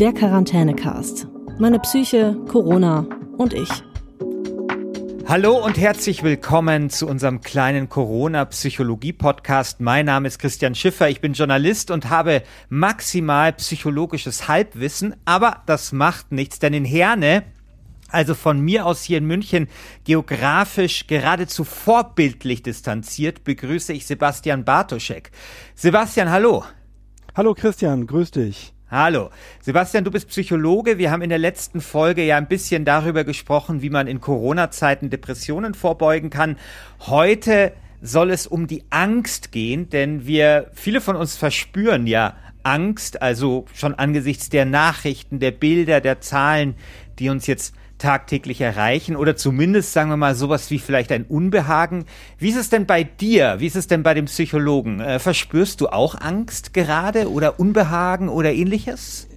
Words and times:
Der 0.00 0.12
Quarantänecast. 0.12 1.28
Meine 1.60 1.78
Psyche, 1.78 2.36
Corona 2.48 3.06
und 3.38 3.54
ich. 3.54 3.68
Hallo 5.28 5.64
und 5.64 5.78
herzlich 5.78 6.24
willkommen 6.24 6.90
zu 6.90 7.06
unserem 7.06 7.42
kleinen 7.42 7.88
Corona-Psychologie-Podcast. 7.88 9.80
Mein 9.80 10.06
Name 10.06 10.26
ist 10.26 10.40
Christian 10.40 10.74
Schiffer, 10.74 11.08
ich 11.08 11.20
bin 11.20 11.34
Journalist 11.34 11.92
und 11.92 12.10
habe 12.10 12.42
maximal 12.68 13.52
psychologisches 13.52 14.48
Halbwissen, 14.48 15.14
aber 15.24 15.62
das 15.66 15.92
macht 15.92 16.32
nichts, 16.32 16.58
denn 16.58 16.74
in 16.74 16.84
Herne 16.84 17.44
also 18.08 18.34
von 18.34 18.60
mir 18.60 18.86
aus 18.86 19.04
hier 19.04 19.18
in 19.18 19.26
München 19.26 19.68
geografisch 20.02 21.06
geradezu 21.06 21.62
vorbildlich 21.62 22.64
distanziert, 22.64 23.44
begrüße 23.44 23.92
ich 23.92 24.06
Sebastian 24.06 24.64
Bartoschek. 24.64 25.30
Sebastian, 25.76 26.30
hallo. 26.30 26.64
Hallo 27.36 27.54
Christian, 27.54 28.06
grüß 28.08 28.32
dich. 28.32 28.73
Hallo. 28.96 29.30
Sebastian, 29.60 30.04
du 30.04 30.12
bist 30.12 30.28
Psychologe. 30.28 30.98
Wir 30.98 31.10
haben 31.10 31.22
in 31.22 31.28
der 31.28 31.38
letzten 31.40 31.80
Folge 31.80 32.24
ja 32.24 32.36
ein 32.36 32.46
bisschen 32.46 32.84
darüber 32.84 33.24
gesprochen, 33.24 33.82
wie 33.82 33.90
man 33.90 34.06
in 34.06 34.20
Corona-Zeiten 34.20 35.10
Depressionen 35.10 35.74
vorbeugen 35.74 36.30
kann. 36.30 36.56
Heute 37.00 37.72
soll 38.00 38.30
es 38.30 38.46
um 38.46 38.68
die 38.68 38.84
Angst 38.90 39.50
gehen, 39.50 39.90
denn 39.90 40.28
wir, 40.28 40.70
viele 40.74 41.00
von 41.00 41.16
uns 41.16 41.36
verspüren 41.36 42.06
ja 42.06 42.36
Angst, 42.62 43.20
also 43.20 43.64
schon 43.74 43.94
angesichts 43.94 44.48
der 44.48 44.64
Nachrichten, 44.64 45.40
der 45.40 45.50
Bilder, 45.50 46.00
der 46.00 46.20
Zahlen, 46.20 46.76
die 47.18 47.30
uns 47.30 47.48
jetzt 47.48 47.74
tagtäglich 47.98 48.60
erreichen 48.60 49.16
oder 49.16 49.36
zumindest 49.36 49.92
sagen 49.92 50.10
wir 50.10 50.16
mal 50.16 50.34
sowas 50.34 50.70
wie 50.70 50.78
vielleicht 50.78 51.12
ein 51.12 51.24
Unbehagen. 51.24 52.04
Wie 52.38 52.50
ist 52.50 52.56
es 52.56 52.70
denn 52.70 52.86
bei 52.86 53.04
dir? 53.04 53.56
Wie 53.58 53.66
ist 53.66 53.76
es 53.76 53.86
denn 53.86 54.02
bei 54.02 54.14
dem 54.14 54.26
Psychologen? 54.26 55.00
Äh, 55.00 55.18
verspürst 55.18 55.80
du 55.80 55.88
auch 55.88 56.20
Angst 56.20 56.74
gerade 56.74 57.30
oder 57.30 57.60
Unbehagen 57.60 58.28
oder 58.28 58.52
ähnliches? 58.52 59.28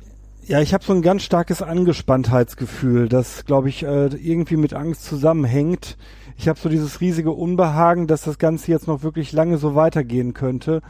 Ja, 0.48 0.62
ich 0.62 0.73
habe 0.73 0.84
so 0.84 0.93
ein 0.93 1.01
ganz 1.01 1.23
starkes 1.23 1.62
Angespanntheitsgefühl, 1.62 3.09
das, 3.09 3.43
glaube 3.43 3.67
ich, 3.67 3.84
äh, 3.84 4.07
irgendwie 4.07 4.55
mit 4.55 4.73
Angst 4.73 5.04
zusammenhängt. 5.04 5.98
Ich 6.37 6.48
habe 6.48 6.57
so 6.57 6.70
dieses 6.70 7.01
riesige 7.01 7.32
Unbehagen, 7.32 8.07
dass 8.07 8.21
das 8.21 8.37
Ganze 8.37 8.71
jetzt 8.71 8.87
noch 8.87 9.04
wirklich 9.04 9.34
lange 9.34 9.57
so 9.57 9.76
weitergehen 9.76 10.34
könnte. 10.34 10.82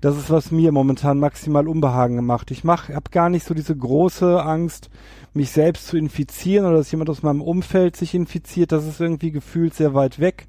Das 0.00 0.16
ist, 0.16 0.30
was 0.30 0.50
mir 0.50 0.70
momentan 0.72 1.18
maximal 1.18 1.66
Unbehagen 1.66 2.24
macht. 2.24 2.50
Ich 2.50 2.62
mach, 2.62 2.88
habe 2.88 3.10
gar 3.10 3.28
nicht 3.28 3.46
so 3.46 3.54
diese 3.54 3.74
große 3.74 4.42
Angst, 4.42 4.90
mich 5.34 5.50
selbst 5.50 5.86
zu 5.86 5.96
infizieren 5.96 6.66
oder 6.66 6.78
dass 6.78 6.90
jemand 6.90 7.10
aus 7.10 7.22
meinem 7.22 7.40
Umfeld 7.40 7.96
sich 7.96 8.14
infiziert, 8.14 8.72
das 8.72 8.86
ist 8.86 9.00
irgendwie 9.00 9.30
gefühlt 9.30 9.74
sehr 9.74 9.94
weit 9.94 10.18
weg. 10.20 10.46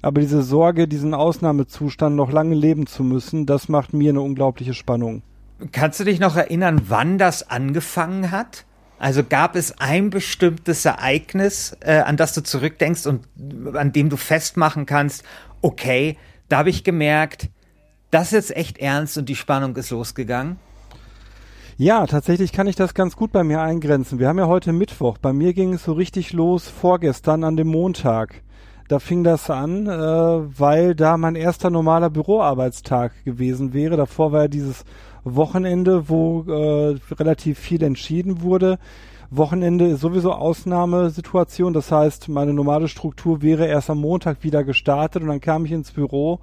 Aber 0.00 0.20
diese 0.20 0.42
Sorge, 0.42 0.88
diesen 0.88 1.14
Ausnahmezustand 1.14 2.16
noch 2.16 2.32
lange 2.32 2.54
leben 2.54 2.86
zu 2.86 3.04
müssen, 3.04 3.46
das 3.46 3.68
macht 3.68 3.92
mir 3.92 4.10
eine 4.10 4.20
unglaubliche 4.20 4.74
Spannung. 4.74 5.22
Kannst 5.70 6.00
du 6.00 6.04
dich 6.04 6.18
noch 6.18 6.36
erinnern, 6.36 6.82
wann 6.88 7.18
das 7.18 7.48
angefangen 7.48 8.32
hat? 8.32 8.64
Also 8.98 9.22
gab 9.24 9.56
es 9.56 9.80
ein 9.80 10.10
bestimmtes 10.10 10.84
Ereignis, 10.84 11.76
äh, 11.80 11.98
an 11.98 12.16
das 12.16 12.34
du 12.34 12.42
zurückdenkst 12.42 13.06
und 13.06 13.26
an 13.74 13.92
dem 13.92 14.08
du 14.08 14.16
festmachen 14.16 14.86
kannst, 14.86 15.24
okay, 15.60 16.16
da 16.48 16.58
habe 16.58 16.70
ich 16.70 16.84
gemerkt, 16.84 17.48
das 18.10 18.26
ist 18.26 18.32
jetzt 18.32 18.56
echt 18.56 18.78
ernst 18.78 19.18
und 19.18 19.28
die 19.28 19.36
Spannung 19.36 19.74
ist 19.76 19.90
losgegangen? 19.90 20.56
Ja, 21.82 22.06
tatsächlich 22.06 22.52
kann 22.52 22.68
ich 22.68 22.76
das 22.76 22.94
ganz 22.94 23.16
gut 23.16 23.32
bei 23.32 23.42
mir 23.42 23.60
eingrenzen. 23.60 24.20
Wir 24.20 24.28
haben 24.28 24.38
ja 24.38 24.46
heute 24.46 24.72
Mittwoch. 24.72 25.18
Bei 25.18 25.32
mir 25.32 25.52
ging 25.52 25.74
es 25.74 25.82
so 25.82 25.94
richtig 25.94 26.32
los 26.32 26.68
vorgestern 26.68 27.42
an 27.42 27.56
dem 27.56 27.66
Montag. 27.66 28.44
Da 28.86 29.00
fing 29.00 29.24
das 29.24 29.50
an, 29.50 29.88
äh, 29.88 29.90
weil 29.90 30.94
da 30.94 31.16
mein 31.16 31.34
erster 31.34 31.70
normaler 31.70 32.08
Büroarbeitstag 32.08 33.24
gewesen 33.24 33.72
wäre. 33.72 33.96
Davor 33.96 34.30
war 34.30 34.42
ja 34.42 34.48
dieses 34.48 34.84
Wochenende, 35.24 36.08
wo 36.08 36.44
äh, 36.46 37.00
relativ 37.14 37.58
viel 37.58 37.82
entschieden 37.82 38.42
wurde. 38.42 38.78
Wochenende 39.32 39.88
ist 39.88 40.02
sowieso 40.02 40.34
Ausnahmesituation. 40.34 41.72
Das 41.72 41.90
heißt, 41.90 42.28
meine 42.28 42.54
normale 42.54 42.86
Struktur 42.86 43.42
wäre 43.42 43.66
erst 43.66 43.90
am 43.90 43.98
Montag 43.98 44.44
wieder 44.44 44.62
gestartet 44.62 45.20
und 45.22 45.30
dann 45.30 45.40
kam 45.40 45.64
ich 45.64 45.72
ins 45.72 45.90
Büro 45.90 46.38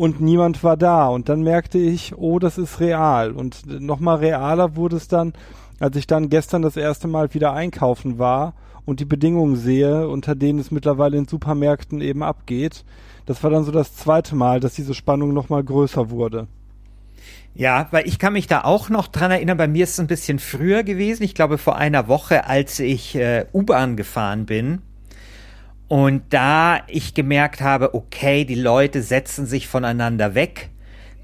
und 0.00 0.18
niemand 0.18 0.64
war 0.64 0.78
da. 0.78 1.08
Und 1.08 1.28
dann 1.28 1.42
merkte 1.42 1.76
ich, 1.76 2.16
oh, 2.16 2.38
das 2.38 2.56
ist 2.56 2.80
real. 2.80 3.32
Und 3.32 3.66
nochmal 3.82 4.16
realer 4.16 4.74
wurde 4.74 4.96
es 4.96 5.08
dann, 5.08 5.34
als 5.78 5.94
ich 5.94 6.06
dann 6.06 6.30
gestern 6.30 6.62
das 6.62 6.78
erste 6.78 7.06
Mal 7.06 7.34
wieder 7.34 7.52
einkaufen 7.52 8.18
war 8.18 8.54
und 8.86 9.00
die 9.00 9.04
Bedingungen 9.04 9.56
sehe, 9.56 10.08
unter 10.08 10.34
denen 10.34 10.58
es 10.58 10.70
mittlerweile 10.70 11.18
in 11.18 11.28
Supermärkten 11.28 12.00
eben 12.00 12.22
abgeht. 12.22 12.82
Das 13.26 13.44
war 13.44 13.50
dann 13.50 13.64
so 13.64 13.72
das 13.72 13.94
zweite 13.94 14.36
Mal, 14.36 14.58
dass 14.58 14.72
diese 14.72 14.94
Spannung 14.94 15.34
nochmal 15.34 15.62
größer 15.62 16.08
wurde. 16.08 16.46
Ja, 17.54 17.88
weil 17.90 18.08
ich 18.08 18.18
kann 18.18 18.32
mich 18.32 18.46
da 18.46 18.64
auch 18.64 18.88
noch 18.88 19.06
dran 19.06 19.30
erinnern, 19.30 19.58
bei 19.58 19.68
mir 19.68 19.84
ist 19.84 19.90
es 19.90 20.00
ein 20.00 20.06
bisschen 20.06 20.38
früher 20.38 20.82
gewesen, 20.82 21.24
ich 21.24 21.34
glaube 21.34 21.58
vor 21.58 21.76
einer 21.76 22.08
Woche, 22.08 22.46
als 22.46 22.80
ich 22.80 23.16
äh, 23.16 23.44
U-Bahn 23.52 23.98
gefahren 23.98 24.46
bin 24.46 24.80
und 25.90 26.22
da 26.30 26.84
ich 26.86 27.14
gemerkt 27.14 27.60
habe, 27.60 27.96
okay, 27.96 28.44
die 28.44 28.54
Leute 28.54 29.02
setzen 29.02 29.44
sich 29.44 29.66
voneinander 29.66 30.36
weg. 30.36 30.70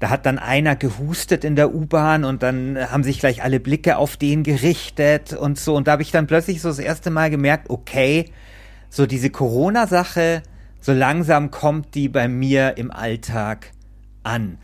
Da 0.01 0.09
hat 0.09 0.25
dann 0.25 0.37
einer 0.37 0.75
gehustet 0.75 1.45
in 1.45 1.55
der 1.55 1.73
U-Bahn 1.73 2.25
und 2.25 2.43
dann 2.43 2.77
haben 2.77 3.05
sich 3.05 3.19
gleich 3.19 3.41
alle 3.41 3.61
Blicke 3.61 3.95
auf 3.95 4.17
den 4.17 4.43
gerichtet 4.43 5.31
und 5.31 5.57
so. 5.57 5.73
Und 5.73 5.87
da 5.87 5.93
habe 5.93 6.01
ich 6.01 6.11
dann 6.11 6.27
plötzlich 6.27 6.61
so 6.61 6.67
das 6.67 6.79
erste 6.79 7.11
Mal 7.11 7.29
gemerkt, 7.29 7.69
okay, 7.69 8.25
so 8.89 9.05
diese 9.05 9.29
Corona-Sache, 9.29 10.43
so 10.81 10.91
langsam 10.91 11.49
kommt 11.49 11.95
die 11.95 12.09
bei 12.09 12.27
mir 12.27 12.75
im 12.75 12.91
Alltag 12.91 13.71
an. 14.23 14.57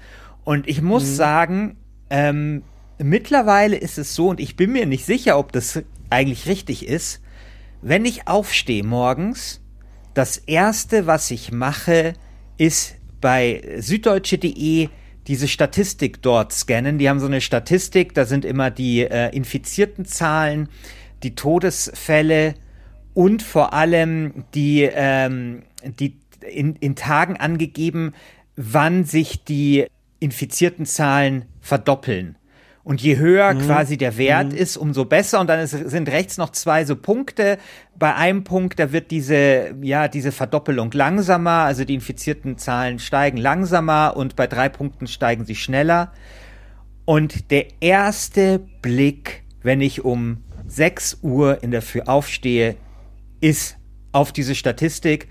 Und 0.43 0.67
ich 0.67 0.81
muss 0.81 1.03
mhm. 1.03 1.15
sagen, 1.15 1.77
ähm, 2.09 2.63
mittlerweile 2.97 3.77
ist 3.77 3.97
es 3.97 4.15
so, 4.15 4.27
und 4.27 4.41
ich 4.41 4.57
bin 4.57 4.73
mir 4.73 4.85
nicht 4.85 5.05
sicher, 5.05 5.39
ob 5.39 5.53
das 5.53 5.81
eigentlich 6.09 6.45
richtig 6.45 6.89
ist, 6.89 7.21
wenn 7.81 8.03
ich 8.03 8.27
aufstehe 8.27 8.83
morgens, 8.83 9.62
das 10.13 10.37
erste, 10.37 11.07
was 11.07 11.31
ich 11.31 11.51
mache, 11.51 12.13
ist 12.57 12.95
bei 13.21 13.61
süddeutsche.de 13.77 14.89
diese 15.27 15.47
Statistik 15.47 16.21
dort 16.21 16.51
scannen. 16.51 16.97
Die 16.97 17.09
haben 17.09 17.19
so 17.19 17.25
eine 17.27 17.41
Statistik, 17.41 18.13
da 18.13 18.25
sind 18.25 18.45
immer 18.45 18.71
die 18.71 19.01
äh, 19.01 19.33
infizierten 19.35 20.05
Zahlen, 20.05 20.69
die 21.23 21.35
Todesfälle 21.35 22.55
und 23.13 23.41
vor 23.41 23.73
allem 23.73 24.43
die, 24.53 24.83
ähm, 24.83 25.63
die 25.99 26.17
in, 26.41 26.75
in 26.75 26.95
Tagen 26.95 27.37
angegeben, 27.37 28.13
wann 28.55 29.05
sich 29.05 29.43
die 29.43 29.87
infizierten 30.19 30.85
Zahlen 30.85 31.45
verdoppeln. 31.61 32.37
Und 32.83 33.01
je 33.01 33.17
höher 33.17 33.53
mhm. 33.53 33.59
quasi 33.61 33.97
der 33.97 34.17
Wert 34.17 34.51
mhm. 34.51 34.57
ist, 34.57 34.75
umso 34.75 35.05
besser. 35.05 35.39
Und 35.39 35.47
dann 35.47 35.59
ist, 35.59 35.71
sind 35.71 36.09
rechts 36.09 36.37
noch 36.37 36.49
zwei 36.49 36.83
so 36.83 36.95
Punkte. 36.97 37.57
Bei 37.97 38.15
einem 38.15 38.43
Punkt, 38.43 38.77
da 38.77 38.91
wird 38.91 39.09
diese, 39.09 39.73
ja, 39.81 40.09
diese 40.09 40.33
Verdoppelung 40.33 40.91
langsamer, 40.91 41.63
also 41.63 41.85
die 41.85 41.93
infizierten 41.93 42.57
Zahlen 42.57 42.99
steigen 42.99 43.37
langsamer 43.37 44.17
und 44.17 44.35
bei 44.35 44.47
drei 44.47 44.67
Punkten 44.67 45.07
steigen 45.07 45.45
sie 45.45 45.55
schneller. 45.55 46.11
Und 47.05 47.51
der 47.51 47.67
erste 47.81 48.59
Blick, 48.81 49.43
wenn 49.61 49.79
ich 49.79 50.03
um 50.03 50.43
6 50.67 51.19
Uhr 51.21 51.63
in 51.63 51.71
der 51.71 51.81
Früh 51.81 52.01
aufstehe, 52.01 52.75
ist 53.39 53.77
auf 54.11 54.31
diese 54.31 54.55
Statistik. 54.55 55.27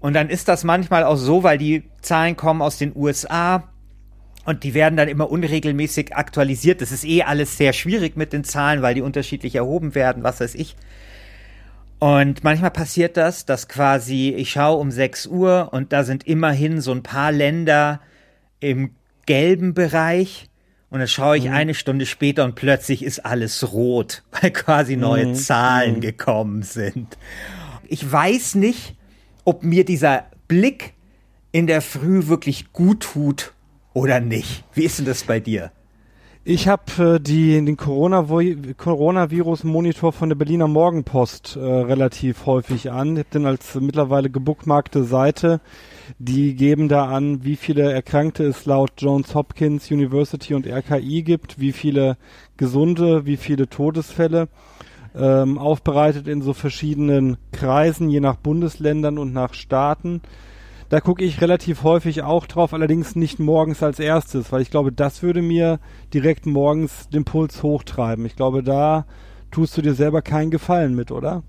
Und 0.00 0.14
dann 0.14 0.28
ist 0.30 0.48
das 0.48 0.64
manchmal 0.64 1.04
auch 1.04 1.16
so, 1.16 1.42
weil 1.42 1.58
die 1.58 1.84
Zahlen 2.00 2.36
kommen 2.36 2.62
aus 2.62 2.78
den 2.78 2.94
USA, 2.94 3.68
und 4.48 4.64
die 4.64 4.72
werden 4.72 4.96
dann 4.96 5.08
immer 5.08 5.30
unregelmäßig 5.30 6.16
aktualisiert. 6.16 6.80
Das 6.80 6.90
ist 6.90 7.04
eh 7.04 7.22
alles 7.22 7.58
sehr 7.58 7.74
schwierig 7.74 8.16
mit 8.16 8.32
den 8.32 8.44
Zahlen, 8.44 8.80
weil 8.80 8.94
die 8.94 9.02
unterschiedlich 9.02 9.54
erhoben 9.56 9.94
werden, 9.94 10.22
was 10.22 10.40
weiß 10.40 10.54
ich. 10.54 10.74
Und 11.98 12.44
manchmal 12.44 12.70
passiert 12.70 13.18
das, 13.18 13.44
dass 13.44 13.68
quasi 13.68 14.30
ich 14.34 14.52
schaue 14.52 14.78
um 14.78 14.90
6 14.90 15.26
Uhr 15.26 15.68
und 15.72 15.92
da 15.92 16.02
sind 16.02 16.26
immerhin 16.26 16.80
so 16.80 16.92
ein 16.92 17.02
paar 17.02 17.30
Länder 17.30 18.00
im 18.58 18.92
gelben 19.26 19.74
Bereich. 19.74 20.48
Und 20.88 21.00
dann 21.00 21.08
schaue 21.08 21.36
ich 21.36 21.44
mhm. 21.44 21.52
eine 21.52 21.74
Stunde 21.74 22.06
später 22.06 22.46
und 22.46 22.54
plötzlich 22.54 23.02
ist 23.02 23.26
alles 23.26 23.70
rot, 23.70 24.22
weil 24.40 24.50
quasi 24.50 24.96
neue 24.96 25.26
mhm. 25.26 25.34
Zahlen 25.34 25.96
mhm. 25.96 26.00
gekommen 26.00 26.62
sind. 26.62 27.18
Ich 27.86 28.10
weiß 28.10 28.54
nicht, 28.54 28.94
ob 29.44 29.62
mir 29.62 29.84
dieser 29.84 30.24
Blick 30.48 30.94
in 31.52 31.66
der 31.66 31.82
Früh 31.82 32.28
wirklich 32.28 32.72
gut 32.72 33.00
tut 33.00 33.52
oder 33.94 34.20
nicht? 34.20 34.64
Wie 34.74 34.84
ist 34.84 34.98
denn 34.98 35.06
das 35.06 35.24
bei 35.24 35.40
dir? 35.40 35.72
Ich 36.50 36.66
habe 36.66 37.18
äh, 37.18 37.20
den 37.20 37.76
Coronavirus-Monitor 37.76 40.14
von 40.14 40.30
der 40.30 40.36
Berliner 40.36 40.66
Morgenpost 40.66 41.56
äh, 41.56 41.60
relativ 41.60 42.46
häufig 42.46 42.90
an. 42.90 43.16
Ich 43.16 43.18
habe 43.18 43.28
den 43.34 43.44
als 43.44 43.74
mittlerweile 43.74 44.30
gebookmarkte 44.30 45.04
Seite. 45.04 45.60
Die 46.18 46.54
geben 46.54 46.88
da 46.88 47.04
an, 47.04 47.44
wie 47.44 47.56
viele 47.56 47.92
Erkrankte 47.92 48.44
es 48.44 48.64
laut 48.64 48.92
Johns 48.96 49.34
Hopkins 49.34 49.90
University 49.90 50.54
und 50.54 50.66
RKI 50.66 51.22
gibt, 51.22 51.60
wie 51.60 51.72
viele 51.72 52.16
gesunde, 52.56 53.26
wie 53.26 53.36
viele 53.36 53.68
Todesfälle. 53.68 54.48
Ähm, 55.14 55.58
aufbereitet 55.58 56.28
in 56.28 56.40
so 56.40 56.54
verschiedenen 56.54 57.36
Kreisen, 57.52 58.08
je 58.08 58.20
nach 58.20 58.36
Bundesländern 58.36 59.18
und 59.18 59.34
nach 59.34 59.52
Staaten. 59.52 60.22
Da 60.88 61.00
gucke 61.00 61.22
ich 61.22 61.42
relativ 61.42 61.82
häufig 61.82 62.22
auch 62.22 62.46
drauf, 62.46 62.72
allerdings 62.72 63.14
nicht 63.14 63.38
morgens 63.38 63.82
als 63.82 63.98
erstes, 63.98 64.50
weil 64.52 64.62
ich 64.62 64.70
glaube, 64.70 64.90
das 64.90 65.22
würde 65.22 65.42
mir 65.42 65.80
direkt 66.14 66.46
morgens 66.46 67.10
den 67.10 67.24
Puls 67.24 67.62
hochtreiben. 67.62 68.24
Ich 68.24 68.36
glaube, 68.36 68.62
da 68.62 69.06
tust 69.50 69.76
du 69.76 69.82
dir 69.82 69.94
selber 69.94 70.22
keinen 70.22 70.50
Gefallen 70.50 70.94
mit, 70.94 71.10
oder? 71.10 71.42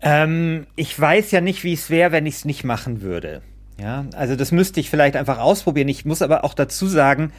Ähm, 0.00 0.66
ich 0.74 0.98
weiß 0.98 1.30
ja 1.30 1.40
nicht, 1.40 1.62
wie 1.62 1.72
es 1.72 1.90
wäre, 1.90 2.10
wenn 2.12 2.26
ich 2.26 2.34
es 2.34 2.44
nicht 2.44 2.64
machen 2.64 3.02
würde. 3.02 3.42
Ja, 3.80 4.06
also 4.16 4.34
das 4.34 4.50
müsste 4.50 4.80
ich 4.80 4.90
vielleicht 4.90 5.16
einfach 5.16 5.38
ausprobieren. 5.38 5.88
Ich 5.88 6.04
muss 6.04 6.22
aber 6.22 6.44
auch 6.44 6.54
dazu 6.54 6.86
sagen, 6.86 7.32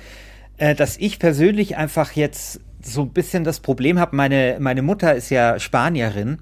äh, 0.58 0.76
dass 0.76 0.98
ich 0.98 1.20
persönlich 1.20 1.76
einfach 1.76 2.14
jetzt 2.14 2.62
so 2.82 3.02
ein 3.02 3.10
bisschen 3.10 3.44
das 3.44 3.60
Problem 3.60 4.00
habe. 4.00 4.16
Meine, 4.16 4.58
meine 4.60 4.82
Mutter 4.82 5.14
ist 5.14 5.30
ja 5.30 5.60
Spanierin 5.60 6.40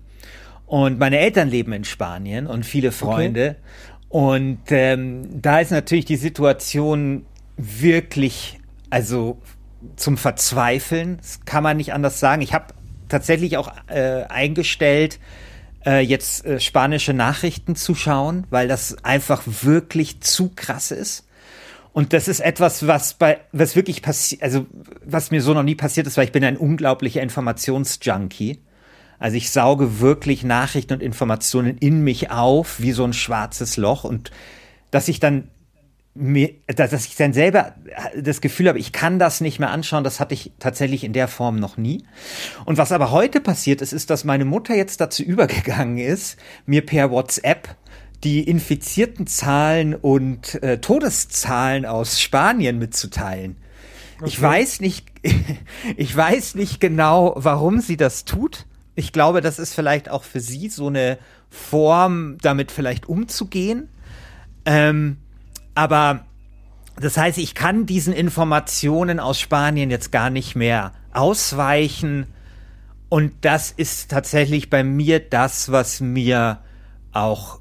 und 0.68 1.00
meine 1.00 1.18
Eltern 1.20 1.50
leben 1.50 1.74
in 1.74 1.84
Spanien 1.84 2.46
und 2.46 2.66
viele 2.66 2.92
Freunde. 2.92 3.56
Okay. 3.58 3.87
Und 4.10 4.60
ähm, 4.70 5.42
da 5.42 5.60
ist 5.60 5.72
natürlich 5.72 6.06
die 6.06 6.16
Situation 6.16 7.26
wirklich, 7.58 8.60
also 8.90 9.40
zum 9.96 10.18
Verzweifeln. 10.18 11.18
Das 11.18 11.46
kann 11.46 11.64
man 11.64 11.78
nicht 11.78 11.94
anders 11.94 12.20
sagen. 12.20 12.42
Ich 12.42 12.54
habe 12.54 12.74
tatsächlich 13.10 13.58
auch 13.58 13.72
äh, 13.88 14.24
eingestellt, 14.24 15.20
äh, 15.86 16.00
jetzt 16.00 16.46
äh, 16.46 16.60
spanische 16.60 17.14
Nachrichten 17.14 17.76
zu 17.76 17.96
schauen, 17.96 18.46
weil 18.50 18.68
das 18.68 19.04
einfach 19.04 19.44
wirklich 19.46 20.22
zu 20.22 20.52
krass 20.56 20.92
ist. 20.92 21.26
Und 21.94 22.14
das 22.14 22.28
ist 22.28 22.42
etwas, 22.42 22.86
was 22.86 23.16
bei, 23.16 23.40
was 23.52 23.76
wirklich 23.76 24.04
passiert, 24.04 24.44
also 24.44 24.68
was 25.04 25.32
mir 25.32 25.42
so 25.42 25.54
noch 25.54 25.64
nie 25.64 25.76
passiert 25.76 26.06
ist, 26.06 26.16
weil 26.16 26.26
ich 26.26 26.32
bin 26.32 26.44
ein 26.44 26.58
unglaublicher 26.58 27.22
Informationsjunkie. 27.22 28.60
Also 29.20 29.38
ich 29.38 29.50
sauge 29.50 30.00
wirklich 30.00 30.44
Nachrichten 30.44 30.94
und 30.94 31.02
Informationen 31.02 31.78
in 31.78 32.04
mich 32.04 32.32
auf, 32.32 32.80
wie 32.80 32.92
so 32.92 33.04
ein 33.04 33.14
schwarzes 33.14 33.78
Loch 33.78 34.04
und 34.04 34.32
dass 34.92 35.08
ich 35.08 35.20
dann 35.20 35.50
mir, 36.18 36.50
dass 36.68 37.06
ich 37.06 37.16
dann 37.16 37.34
selber 37.34 37.76
das 38.20 38.42
Gefühl 38.42 38.68
habe, 38.68 38.80
ich 38.80 38.92
kann 38.92 39.20
das 39.20 39.40
nicht 39.40 39.60
mehr 39.60 39.70
anschauen, 39.70 40.04
das 40.04 40.20
hatte 40.20 40.34
ich 40.34 40.52
tatsächlich 40.60 41.04
in 41.04 41.14
der 41.14 41.28
Form 41.28 41.60
noch 41.60 41.78
nie. 41.78 42.06
Und 42.66 42.78
was 42.78 42.92
aber 42.92 43.12
heute 43.12 43.40
passiert 43.40 43.82
ist, 43.82 43.94
ist, 43.94 44.10
dass 44.10 44.24
meine 44.24 44.46
Mutter 44.46 44.76
jetzt 44.76 45.00
dazu 45.00 45.24
übergegangen 45.24 45.98
ist, 45.98 46.38
mir 46.66 46.86
per 46.86 47.12
WhatsApp 47.12 47.76
die 48.24 48.42
infizierten 48.42 49.28
Zahlen 49.28 49.94
und 49.94 50.62
äh, 50.64 50.80
Todeszahlen 50.80 51.86
aus 51.86 52.20
Spanien 52.20 52.80
mitzuteilen. 52.80 53.58
Okay. 54.18 54.28
Ich 54.28 54.42
weiß 54.42 54.80
nicht, 54.80 55.08
ich 55.98 56.16
weiß 56.16 56.56
nicht 56.56 56.80
genau, 56.80 57.34
warum 57.38 57.80
sie 57.80 57.98
das 57.98 58.26
tut. 58.26 58.66
Ich 58.98 59.12
glaube, 59.12 59.42
das 59.42 59.60
ist 59.60 59.76
vielleicht 59.76 60.10
auch 60.10 60.24
für 60.24 60.40
sie 60.40 60.70
so 60.70 60.88
eine 60.88 61.20
Form, 61.52 62.40
damit 62.42 62.72
vielleicht 62.72 63.08
umzugehen. 63.08 63.90
Ähm, 64.66 65.18
aber 65.76 66.26
das 67.00 67.16
heißt, 67.16 67.38
ich 67.38 67.54
kann 67.54 67.86
diesen 67.86 68.12
Informationen 68.12 69.20
aus 69.20 69.40
Spanien 69.40 69.92
jetzt 69.92 70.12
gar 70.12 70.32
nicht 70.32 70.56
mehr 70.56 70.94
ausweichen. 71.14 72.26
Und 73.08 73.34
das 73.42 73.70
ist 73.70 74.10
tatsächlich 74.10 74.72
bei 74.72 74.84
mir 74.84 75.20
das, 75.20 75.72
was 75.72 76.02
mir 76.02 76.58
auch 77.12 77.60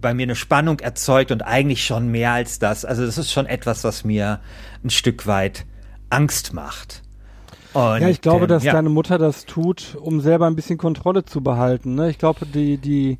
bei 0.00 0.14
mir 0.14 0.24
eine 0.24 0.34
Spannung 0.34 0.80
erzeugt 0.80 1.30
und 1.30 1.42
eigentlich 1.42 1.86
schon 1.86 2.08
mehr 2.08 2.32
als 2.32 2.58
das. 2.58 2.84
Also 2.84 3.06
das 3.06 3.18
ist 3.18 3.30
schon 3.30 3.46
etwas, 3.46 3.84
was 3.84 4.02
mir 4.02 4.40
ein 4.82 4.90
Stück 4.90 5.28
weit 5.28 5.64
Angst 6.10 6.52
macht. 6.52 7.02
Und, 7.74 8.00
ja, 8.00 8.08
ich 8.08 8.20
glaube, 8.20 8.46
dass 8.46 8.64
ja. 8.64 8.72
deine 8.72 8.88
Mutter 8.88 9.18
das 9.18 9.46
tut, 9.46 9.96
um 10.00 10.20
selber 10.20 10.46
ein 10.46 10.56
bisschen 10.56 10.78
Kontrolle 10.78 11.24
zu 11.24 11.40
behalten. 11.40 11.94
Ne? 11.94 12.10
Ich 12.10 12.18
glaube, 12.18 12.46
die, 12.46 12.76
die, 12.76 13.18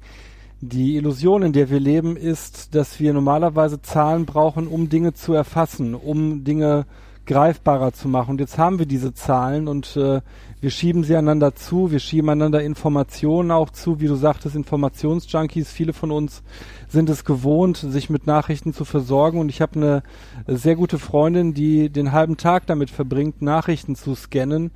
die 0.61 0.97
Illusion, 0.97 1.43
in 1.43 1.53
der 1.53 1.71
wir 1.71 1.81
leben, 1.81 2.17
ist, 2.17 2.75
dass 2.75 3.01
wir 3.01 3.13
normalerweise 3.13 3.81
Zahlen 3.83 4.27
brauchen, 4.27 4.67
um 4.67 4.89
Dinge 4.89 5.15
zu 5.15 5.33
erfassen, 5.33 5.95
um 5.95 6.45
Dinge 6.45 6.87
greifbarer 7.27 7.93
zu 7.93 8.09
machen. 8.09 8.33
Und 8.33 8.41
jetzt 8.41 8.59
haben 8.59 8.79
wir 8.79 8.87
diese 8.87 9.15
Zahlen 9.15 9.69
und 9.69 9.97
äh, 9.97 10.21
wir 10.63 10.71
schieben 10.71 11.03
sie 11.03 11.17
einander 11.17 11.57
zu, 11.57 11.91
wir 11.91 11.99
schieben 11.99 12.31
einander 12.31 12.63
Informationen 12.63 13.51
auch 13.51 13.71
zu, 13.71 14.01
wie 14.01 14.07
du 14.07 14.15
sagtest, 14.15 14.55
Informationsjunkies. 14.55 15.73
Viele 15.73 15.93
von 15.93 16.13
uns 16.13 16.45
sind 16.87 17.11
es 17.11 17.25
gewohnt, 17.25 17.79
sich 17.79 18.11
mit 18.11 18.29
Nachrichten 18.29 18.73
zu 18.73 18.85
versorgen. 18.85 19.41
Und 19.41 19.49
ich 19.49 19.61
habe 19.61 19.75
eine 19.75 20.03
sehr 20.47 20.77
gute 20.77 21.01
Freundin, 21.01 21.53
die 21.53 21.91
den 21.91 22.13
halben 22.13 22.37
Tag 22.37 22.69
damit 22.69 22.91
verbringt, 22.91 23.43
Nachrichten 23.43 23.97
zu 23.97 24.15
scannen 24.15 24.71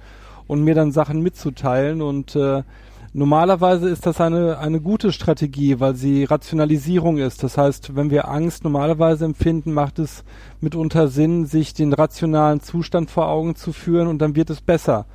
und 0.49 0.65
mir 0.65 0.75
dann 0.75 0.91
Sachen 0.91 1.23
mitzuteilen. 1.23 2.03
Und 2.03 2.35
äh, 2.35 2.65
Normalerweise 3.13 3.89
ist 3.89 4.05
das 4.05 4.21
eine, 4.21 4.59
eine 4.59 4.79
gute 4.79 5.11
Strategie, 5.11 5.81
weil 5.81 5.95
sie 5.95 6.25
Rationalisierung 6.25 7.17
ist. 7.17 7.43
Das 7.43 7.57
heißt, 7.57 7.97
wenn 7.97 8.11
wir 8.11 8.29
Angst 8.29 8.63
normalerweise 8.63 9.25
empfinden, 9.25 9.73
macht 9.73 9.99
es 9.99 10.23
mitunter 10.61 11.09
Sinn, 11.09 11.47
sich 11.47 11.73
den 11.73 11.95
rationalen 11.95 12.61
Zustand 12.61 13.11
vor 13.11 13.29
Augen 13.29 13.55
zu 13.55 13.73
führen 13.73 14.09
und 14.09 14.19
dann 14.19 14.37
wird 14.37 14.51
es 14.51 14.61
besser. 14.61 15.07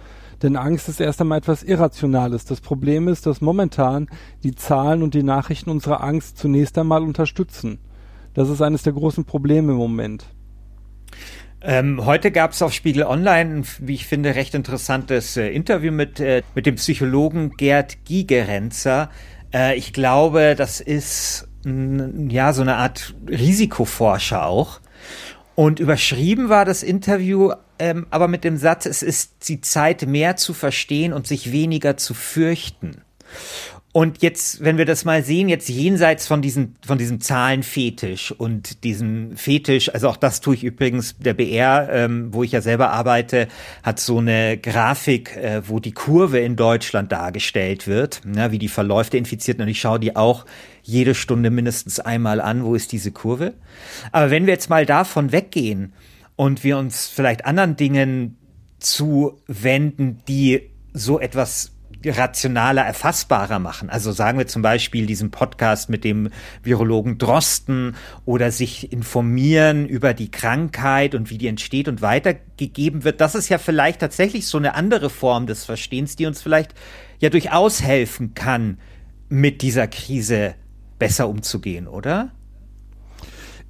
Denn 0.41 0.55
Angst 0.55 0.89
ist 0.89 0.99
erst 0.99 1.21
einmal 1.21 1.37
etwas 1.37 1.63
Irrationales. 1.63 2.45
Das 2.45 2.61
Problem 2.61 3.07
ist, 3.07 3.25
dass 3.25 3.41
momentan 3.41 4.09
die 4.43 4.55
Zahlen 4.55 5.03
und 5.03 5.13
die 5.13 5.23
Nachrichten 5.23 5.69
unsere 5.69 6.01
Angst 6.01 6.37
zunächst 6.37 6.77
einmal 6.77 7.03
unterstützen. 7.03 7.79
Das 8.33 8.49
ist 8.49 8.61
eines 8.61 8.83
der 8.83 8.93
großen 8.93 9.25
Probleme 9.25 9.73
im 9.73 9.77
Moment. 9.77 10.25
Ähm, 11.63 12.05
heute 12.05 12.31
gab 12.31 12.53
es 12.53 12.61
auf 12.63 12.73
Spiegel 12.73 13.03
Online, 13.03 13.63
wie 13.79 13.93
ich 13.93 14.07
finde, 14.07 14.33
recht 14.33 14.55
interessantes 14.55 15.37
äh, 15.37 15.49
Interview 15.49 15.91
mit, 15.91 16.19
äh, 16.19 16.41
mit 16.55 16.65
dem 16.65 16.75
Psychologen 16.75 17.51
Gerd 17.51 18.03
Gigerenzer. 18.05 19.09
Äh, 19.53 19.77
ich 19.77 19.93
glaube, 19.93 20.55
das 20.57 20.81
ist 20.81 21.47
ja 21.63 22.53
so 22.53 22.63
eine 22.63 22.77
Art 22.77 23.13
Risikoforscher 23.29 24.47
auch. 24.47 24.79
Und 25.61 25.79
überschrieben 25.79 26.49
war 26.49 26.65
das 26.65 26.81
Interview 26.81 27.51
ähm, 27.77 28.07
aber 28.09 28.27
mit 28.27 28.43
dem 28.43 28.57
Satz, 28.57 28.87
es 28.87 29.03
ist 29.03 29.47
die 29.47 29.61
Zeit, 29.61 30.07
mehr 30.07 30.35
zu 30.35 30.55
verstehen 30.55 31.13
und 31.13 31.27
sich 31.27 31.51
weniger 31.51 31.97
zu 31.97 32.15
fürchten. 32.15 33.03
Und 33.93 34.21
jetzt, 34.21 34.63
wenn 34.63 34.77
wir 34.77 34.85
das 34.85 35.03
mal 35.03 35.21
sehen, 35.21 35.49
jetzt 35.49 35.67
jenseits 35.67 36.25
von 36.25 36.41
diesem, 36.41 36.75
von 36.85 36.97
diesem 36.97 37.19
Zahlenfetisch 37.19 38.31
und 38.31 38.85
diesem 38.85 39.35
Fetisch, 39.35 39.93
also 39.93 40.07
auch 40.07 40.15
das 40.15 40.39
tue 40.39 40.55
ich 40.55 40.63
übrigens, 40.63 41.17
der 41.17 41.33
BR, 41.33 41.89
ähm, 41.91 42.33
wo 42.33 42.43
ich 42.43 42.53
ja 42.53 42.61
selber 42.61 42.91
arbeite, 42.91 43.49
hat 43.83 43.99
so 43.99 44.19
eine 44.19 44.57
Grafik, 44.57 45.35
äh, 45.35 45.67
wo 45.67 45.79
die 45.79 45.91
Kurve 45.91 46.39
in 46.39 46.55
Deutschland 46.55 47.11
dargestellt 47.11 47.85
wird, 47.85 48.21
ja, 48.33 48.53
wie 48.53 48.59
die 48.59 48.69
verläuft 48.69 49.11
der 49.11 49.19
Infizierten. 49.19 49.63
Und 49.63 49.67
ich 49.69 49.81
schaue 49.81 49.99
die 49.99 50.15
auch 50.15 50.45
jede 50.83 51.13
Stunde 51.13 51.49
mindestens 51.49 51.99
einmal 51.99 52.39
an, 52.39 52.63
wo 52.63 52.75
ist 52.75 52.93
diese 52.93 53.11
Kurve. 53.11 53.55
Aber 54.13 54.31
wenn 54.31 54.45
wir 54.45 54.53
jetzt 54.53 54.69
mal 54.69 54.85
davon 54.85 55.33
weggehen 55.33 55.91
und 56.37 56.63
wir 56.63 56.77
uns 56.77 57.09
vielleicht 57.09 57.45
anderen 57.45 57.75
Dingen 57.75 58.37
zuwenden, 58.79 60.21
die 60.29 60.71
so 60.93 61.19
etwas 61.19 61.73
rationaler, 62.05 62.83
erfassbarer 62.83 63.59
machen. 63.59 63.89
Also 63.89 64.11
sagen 64.11 64.37
wir 64.37 64.47
zum 64.47 64.61
Beispiel 64.61 65.05
diesen 65.05 65.31
Podcast 65.31 65.89
mit 65.89 66.03
dem 66.03 66.29
Virologen 66.63 67.17
Drosten 67.17 67.95
oder 68.25 68.51
sich 68.51 68.91
informieren 68.91 69.87
über 69.87 70.13
die 70.13 70.31
Krankheit 70.31 71.15
und 71.15 71.29
wie 71.29 71.37
die 71.37 71.47
entsteht 71.47 71.87
und 71.87 72.01
weitergegeben 72.01 73.03
wird. 73.03 73.21
Das 73.21 73.35
ist 73.35 73.49
ja 73.49 73.57
vielleicht 73.57 73.99
tatsächlich 73.99 74.47
so 74.47 74.57
eine 74.57 74.75
andere 74.75 75.09
Form 75.09 75.47
des 75.47 75.65
Verstehens, 75.65 76.15
die 76.15 76.25
uns 76.25 76.41
vielleicht 76.41 76.73
ja 77.19 77.29
durchaus 77.29 77.81
helfen 77.81 78.33
kann, 78.33 78.79
mit 79.29 79.61
dieser 79.61 79.87
Krise 79.87 80.55
besser 80.99 81.29
umzugehen, 81.29 81.87
oder? 81.87 82.31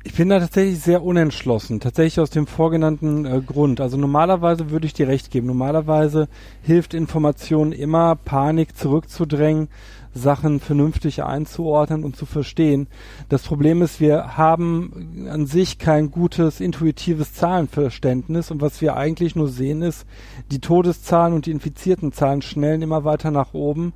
Ich 0.03 0.15
bin 0.15 0.29
da 0.29 0.39
tatsächlich 0.39 0.79
sehr 0.79 1.03
unentschlossen, 1.03 1.79
tatsächlich 1.79 2.20
aus 2.20 2.31
dem 2.31 2.48
vorgenannten 2.48 3.25
äh, 3.25 3.39
Grund. 3.39 3.79
Also 3.79 3.98
normalerweise 3.98 4.72
würde 4.72 4.88
ich 4.88 4.93
dir 4.93 5.08
recht 5.08 5.29
geben. 5.29 5.46
Normalerweise 5.46 6.27
hilft 6.63 6.96
Information 6.96 7.72
immer, 7.72 8.15
Panik 8.15 8.75
zurückzudrängen, 8.75 9.67
Sachen 10.13 10.60
vernünftig 10.60 11.24
einzuordnen 11.24 12.03
und 12.03 12.15
zu 12.15 12.25
verstehen. 12.25 12.88
Das 13.29 13.43
Problem 13.43 13.84
ist, 13.84 14.00
wir 14.00 14.38
haben 14.38 15.27
an 15.29 15.46
sich 15.46 15.77
kein 15.77 16.10
gutes 16.10 16.62
intuitives 16.62 17.36
Zahlenverständnis 17.36 18.50
und 18.50 18.60
was 18.60 18.81
wir 18.81 18.98
eigentlich 18.98 19.36
nur 19.36 19.50
sehen 19.50 19.84
ist, 19.84 20.08
die 20.51 20.60
Todeszahlen 20.60 21.34
und 21.34 21.46
die 21.46 21.51
infizierten 21.51 22.12
Zahlen 22.12 22.41
schnellen 22.41 22.81
immer 22.81 23.05
weiter 23.05 23.29
nach 23.29 23.53
oben 23.53 23.93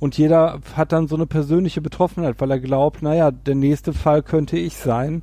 und 0.00 0.18
jeder 0.18 0.60
hat 0.74 0.92
dann 0.92 1.08
so 1.08 1.14
eine 1.14 1.26
persönliche 1.26 1.80
Betroffenheit, 1.80 2.40
weil 2.40 2.50
er 2.50 2.60
glaubt, 2.60 3.02
naja, 3.02 3.30
der 3.30 3.54
nächste 3.54 3.92
Fall 3.92 4.22
könnte 4.22 4.58
ich 4.58 4.76
sein. 4.76 5.22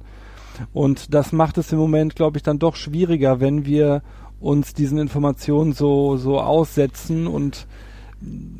Und 0.73 1.13
das 1.13 1.31
macht 1.31 1.57
es 1.57 1.71
im 1.71 1.79
Moment, 1.79 2.15
glaube 2.15 2.37
ich, 2.37 2.43
dann 2.43 2.59
doch 2.59 2.75
schwieriger, 2.75 3.39
wenn 3.39 3.65
wir 3.65 4.01
uns 4.39 4.73
diesen 4.73 4.97
Informationen 4.97 5.73
so, 5.73 6.17
so 6.17 6.39
aussetzen 6.39 7.27
und 7.27 7.65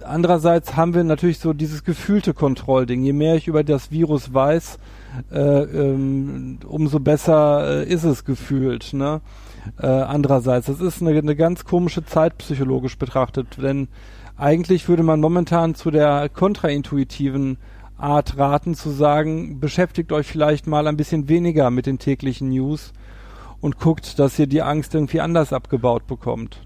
andererseits 0.04 0.76
haben 0.76 0.94
wir 0.94 1.04
natürlich 1.04 1.40
so 1.40 1.54
dieses 1.54 1.84
gefühlte 1.84 2.34
Kontrollding. 2.34 3.04
Je 3.04 3.14
mehr 3.14 3.36
ich 3.36 3.48
über 3.48 3.64
das 3.64 3.92
Virus 3.92 4.34
weiß, 4.34 4.80
äh, 5.32 5.40
ähm, 5.40 6.60
umso 6.68 7.00
besser 7.00 7.82
äh, 7.82 7.86
ist 7.86 8.04
es 8.04 8.26
gefühlt. 8.26 8.94
Ne? 8.94 9.22
Äh, 9.80 9.88
andererseits, 9.88 10.68
das 10.68 10.82
ist 10.82 11.02
eine, 11.02 11.18
eine 11.18 11.36
ganz 11.36 11.66
komische 11.66 12.06
Zeit 12.06 12.38
psychologisch 12.40 12.98
betrachtet, 12.98 13.58
denn 13.62 13.88
eigentlich 14.36 14.90
würde 14.90 15.04
man 15.04 15.20
momentan 15.20 15.76
zu 15.76 15.92
der 15.92 16.30
kontraintuitiven 16.30 17.58
Art 17.98 18.38
raten, 18.38 18.76
zu 18.76 18.90
sagen, 18.92 19.60
beschäftigt 19.60 20.12
euch 20.12 20.28
vielleicht 20.28 20.68
mal 20.68 20.88
ein 20.88 20.98
bisschen 20.98 21.30
weniger 21.30 21.70
mit 21.70 21.86
den 21.86 22.00
täglichen 22.00 22.50
News 22.50 22.94
und 23.62 23.80
guckt, 23.80 24.20
dass 24.20 24.38
ihr 24.40 24.48
die 24.48 24.62
Angst 24.62 24.94
irgendwie 24.94 25.22
anders 25.22 25.54
abgebaut 25.54 26.06
bekommt. 26.08 26.66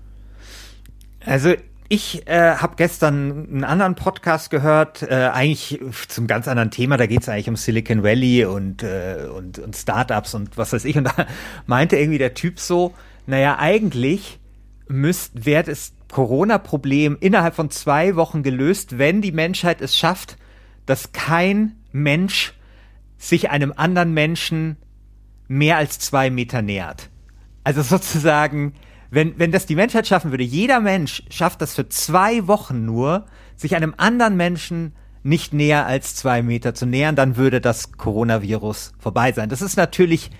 Also 1.25 1.53
ich 1.89 2.27
äh, 2.27 2.55
habe 2.55 2.75
gestern 2.75 3.47
einen 3.47 3.63
anderen 3.63 3.95
Podcast 3.95 4.49
gehört, 4.49 5.03
äh, 5.03 5.29
eigentlich 5.31 5.79
zum 6.07 6.27
ganz 6.27 6.47
anderen 6.47 6.71
Thema. 6.71 6.97
Da 6.97 7.05
geht 7.05 7.21
es 7.21 7.29
eigentlich 7.29 7.49
um 7.49 7.55
Silicon 7.55 8.03
Valley 8.03 8.45
und, 8.45 8.83
äh, 8.83 9.27
und, 9.33 9.59
und 9.59 9.75
Startups 9.75 10.33
und 10.33 10.57
was 10.57 10.73
weiß 10.73 10.83
ich. 10.85 10.97
Und 10.97 11.05
da 11.05 11.13
meinte 11.65 11.95
irgendwie 11.95 12.17
der 12.17 12.33
Typ 12.33 12.59
so, 12.59 12.93
naja, 13.25 13.57
eigentlich 13.59 14.39
müsst, 14.87 15.45
wäre 15.45 15.63
das 15.63 15.93
Corona-Problem 16.11 17.17
innerhalb 17.19 17.55
von 17.55 17.69
zwei 17.69 18.15
Wochen 18.15 18.43
gelöst, 18.43 18.97
wenn 18.97 19.21
die 19.21 19.31
Menschheit 19.31 19.81
es 19.81 19.95
schafft, 19.95 20.37
dass 20.87 21.11
kein 21.11 21.75
Mensch 21.91 22.53
sich 23.17 23.51
einem 23.51 23.73
anderen 23.75 24.13
Menschen 24.13 24.77
mehr 25.47 25.77
als 25.77 25.99
zwei 25.99 26.29
Meter 26.31 26.61
nähert. 26.63 27.09
Also 27.63 27.81
sozusagen, 27.83 28.73
wenn, 29.11 29.37
wenn 29.37 29.51
das 29.51 29.65
die 29.65 29.75
Menschheit 29.75 30.07
schaffen 30.07 30.31
würde, 30.31 30.43
jeder 30.43 30.79
Mensch 30.79 31.23
schafft 31.29 31.61
das 31.61 31.75
für 31.75 31.87
zwei 31.89 32.47
Wochen 32.47 32.85
nur, 32.85 33.25
sich 33.55 33.75
einem 33.75 33.93
anderen 33.97 34.35
Menschen 34.35 34.93
nicht 35.23 35.53
näher 35.53 35.85
als 35.85 36.15
zwei 36.15 36.41
Meter 36.41 36.73
zu 36.73 36.85
nähern, 36.85 37.15
dann 37.15 37.35
würde 37.35 37.59
das 37.59 37.91
Coronavirus 37.93 38.93
vorbei 38.99 39.31
sein. 39.33 39.49
Das 39.49 39.61
ist 39.61 39.75
natürlich 39.75 40.31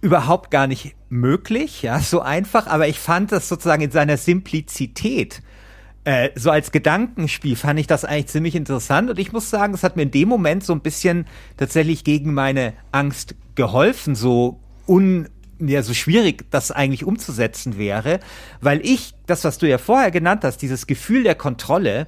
überhaupt 0.00 0.50
gar 0.50 0.66
nicht 0.66 0.94
möglich, 1.08 1.82
ja, 1.82 1.98
so 1.98 2.20
einfach, 2.20 2.66
aber 2.66 2.86
ich 2.88 2.98
fand 2.98 3.32
das 3.32 3.48
sozusagen 3.48 3.82
in 3.82 3.90
seiner 3.90 4.16
Simplizität 4.16 5.42
äh, 6.08 6.30
so 6.36 6.50
als 6.50 6.72
Gedankenspiel 6.72 7.54
fand 7.54 7.78
ich 7.78 7.86
das 7.86 8.06
eigentlich 8.06 8.28
ziemlich 8.28 8.54
interessant 8.54 9.10
und 9.10 9.18
ich 9.18 9.30
muss 9.30 9.50
sagen, 9.50 9.74
es 9.74 9.82
hat 9.82 9.96
mir 9.96 10.04
in 10.04 10.10
dem 10.10 10.26
Moment 10.26 10.64
so 10.64 10.72
ein 10.72 10.80
bisschen 10.80 11.26
tatsächlich 11.58 12.02
gegen 12.02 12.32
meine 12.32 12.72
Angst 12.92 13.34
geholfen, 13.56 14.14
so 14.14 14.58
un 14.86 15.28
ja, 15.60 15.82
so 15.82 15.92
schwierig 15.92 16.50
das 16.50 16.70
eigentlich 16.70 17.04
umzusetzen 17.04 17.76
wäre, 17.76 18.20
weil 18.62 18.80
ich, 18.86 19.12
das, 19.26 19.44
was 19.44 19.58
du 19.58 19.68
ja 19.68 19.76
vorher 19.76 20.10
genannt 20.10 20.44
hast, 20.44 20.62
dieses 20.62 20.86
Gefühl 20.86 21.24
der 21.24 21.34
Kontrolle, 21.34 22.06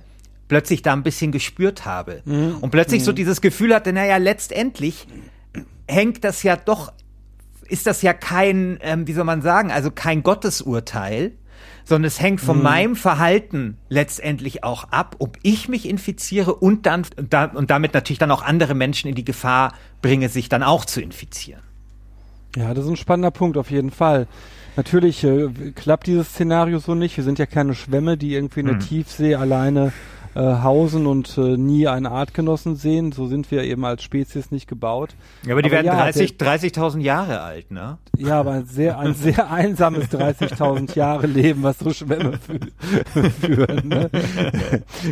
plötzlich 0.48 0.80
da 0.80 0.94
ein 0.94 1.02
bisschen 1.02 1.30
gespürt 1.30 1.84
habe. 1.84 2.22
Mhm. 2.24 2.56
Und 2.60 2.70
plötzlich 2.70 3.02
mhm. 3.02 3.04
so 3.04 3.12
dieses 3.12 3.42
Gefühl 3.42 3.74
hatte, 3.74 3.92
naja, 3.92 4.16
letztendlich 4.16 5.08
hängt 5.86 6.24
das 6.24 6.42
ja 6.42 6.56
doch 6.56 6.92
ist 7.68 7.86
das 7.86 8.02
ja 8.02 8.12
kein, 8.12 8.78
ähm, 8.82 9.06
wie 9.06 9.12
soll 9.12 9.24
man 9.24 9.42
sagen, 9.42 9.70
also 9.70 9.90
kein 9.90 10.22
Gottesurteil, 10.22 11.32
sondern 11.84 12.06
es 12.06 12.20
hängt 12.20 12.40
von 12.40 12.58
mhm. 12.58 12.62
meinem 12.62 12.96
Verhalten 12.96 13.78
letztendlich 13.88 14.64
auch 14.64 14.84
ab, 14.90 15.16
ob 15.18 15.38
ich 15.42 15.68
mich 15.68 15.88
infiziere 15.88 16.54
und 16.54 16.86
dann 16.86 17.06
da, 17.16 17.44
und 17.46 17.70
damit 17.70 17.94
natürlich 17.94 18.18
dann 18.18 18.30
auch 18.30 18.42
andere 18.42 18.74
Menschen 18.74 19.08
in 19.08 19.14
die 19.14 19.24
Gefahr 19.24 19.74
bringe, 20.02 20.28
sich 20.28 20.48
dann 20.48 20.62
auch 20.62 20.84
zu 20.84 21.00
infizieren. 21.00 21.62
Ja, 22.56 22.74
das 22.74 22.84
ist 22.84 22.90
ein 22.90 22.96
spannender 22.96 23.30
Punkt 23.30 23.56
auf 23.56 23.70
jeden 23.70 23.90
Fall. 23.90 24.26
Natürlich 24.76 25.24
äh, 25.24 25.48
klappt 25.74 26.06
dieses 26.06 26.30
Szenario 26.30 26.78
so 26.78 26.94
nicht. 26.94 27.16
Wir 27.16 27.24
sind 27.24 27.38
ja 27.38 27.46
keine 27.46 27.74
Schwämme, 27.74 28.16
die 28.16 28.34
irgendwie 28.34 28.60
in 28.60 28.66
der 28.66 28.76
mhm. 28.76 28.80
Tiefsee 28.80 29.34
alleine 29.34 29.92
äh, 30.34 30.40
hausen 30.40 31.06
und 31.06 31.36
äh, 31.38 31.56
nie 31.56 31.88
einen 31.88 32.06
Artgenossen 32.06 32.76
sehen. 32.76 33.12
So 33.12 33.26
sind 33.26 33.50
wir 33.50 33.64
eben 33.64 33.84
als 33.84 34.02
Spezies 34.02 34.50
nicht 34.50 34.68
gebaut. 34.68 35.14
Ja, 35.44 35.52
aber 35.52 35.62
die 35.62 35.68
aber 35.68 35.76
werden 35.76 35.86
ja, 35.86 35.96
30, 35.96 36.32
30.000 36.32 37.00
Jahre 37.00 37.40
alt, 37.40 37.70
ne? 37.70 37.98
Ja, 38.16 38.40
aber 38.40 38.52
ein 38.52 38.66
sehr, 38.66 38.98
ein 38.98 39.14
sehr 39.14 39.50
einsames 39.50 40.06
30.000 40.06 40.96
Jahre 40.96 41.26
Leben, 41.26 41.62
was 41.62 41.78
so 41.78 41.92
Schwämme 41.92 42.38
führen. 43.40 43.88
Ne? 43.88 44.10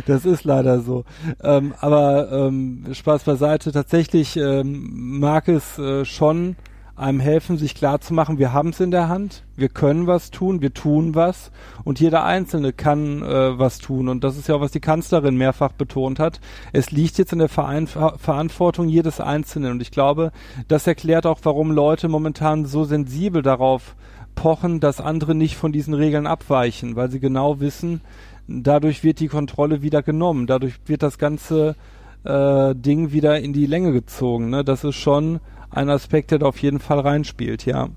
Das 0.05 0.25
ist 0.25 0.43
leider 0.43 0.81
so. 0.81 1.05
Ähm, 1.43 1.73
aber 1.79 2.31
ähm, 2.31 2.85
Spaß 2.91 3.23
beiseite, 3.23 3.71
tatsächlich 3.71 4.37
ähm, 4.37 5.19
mag 5.19 5.47
es 5.47 5.77
äh, 5.77 6.05
schon 6.05 6.55
einem 6.99 7.19
helfen, 7.19 7.57
sich 7.57 7.75
klar 7.75 8.01
zu 8.01 8.13
machen, 8.13 8.39
wir 8.39 8.51
haben 8.51 8.69
es 8.69 8.79
in 8.79 8.91
der 8.91 9.07
Hand, 9.07 9.43
wir 9.55 9.69
können 9.69 10.05
was 10.05 10.31
tun, 10.31 10.61
wir 10.61 10.73
tun 10.73 11.15
was 11.15 11.51
und 11.83 11.99
jeder 11.99 12.25
Einzelne 12.25 12.73
kann 12.73 13.23
äh, 13.23 13.57
was 13.57 13.79
tun. 13.79 14.09
Und 14.09 14.23
das 14.23 14.37
ist 14.37 14.47
ja 14.47 14.55
auch, 14.55 14.61
was 14.61 14.71
die 14.71 14.79
Kanzlerin 14.79 15.37
mehrfach 15.37 15.71
betont 15.71 16.19
hat. 16.19 16.39
Es 16.73 16.91
liegt 16.91 17.17
jetzt 17.17 17.33
in 17.33 17.39
der 17.39 17.49
Verein 17.49 17.87
Verantwortung 17.87 18.89
jedes 18.89 19.19
Einzelnen. 19.21 19.71
Und 19.71 19.81
ich 19.81 19.91
glaube, 19.91 20.31
das 20.67 20.87
erklärt 20.87 21.25
auch, 21.25 21.39
warum 21.43 21.71
Leute 21.71 22.09
momentan 22.09 22.65
so 22.65 22.83
sensibel 22.83 23.41
darauf 23.41 23.95
pochen, 24.35 24.79
dass 24.79 25.01
andere 25.01 25.35
nicht 25.35 25.55
von 25.55 25.71
diesen 25.71 25.93
Regeln 25.93 26.27
abweichen, 26.27 26.95
weil 26.95 27.09
sie 27.09 27.19
genau 27.19 27.59
wissen, 27.59 28.01
dadurch 28.47 29.03
wird 29.03 29.19
die 29.19 29.27
Kontrolle 29.27 29.81
wieder 29.81 30.01
genommen, 30.01 30.47
dadurch 30.47 30.75
wird 30.85 31.03
das 31.03 31.17
ganze 31.17 31.75
äh, 32.23 32.75
Ding 32.75 33.11
wieder 33.11 33.39
in 33.39 33.53
die 33.53 33.65
Länge 33.65 33.91
gezogen. 33.91 34.49
Ne? 34.49 34.63
Das 34.63 34.83
ist 34.83 34.95
schon 34.95 35.39
ein 35.69 35.89
Aspekt, 35.89 36.31
der 36.31 36.39
da 36.39 36.47
auf 36.47 36.59
jeden 36.59 36.79
Fall 36.79 36.99
reinspielt, 36.99 37.65
ja. 37.65 37.89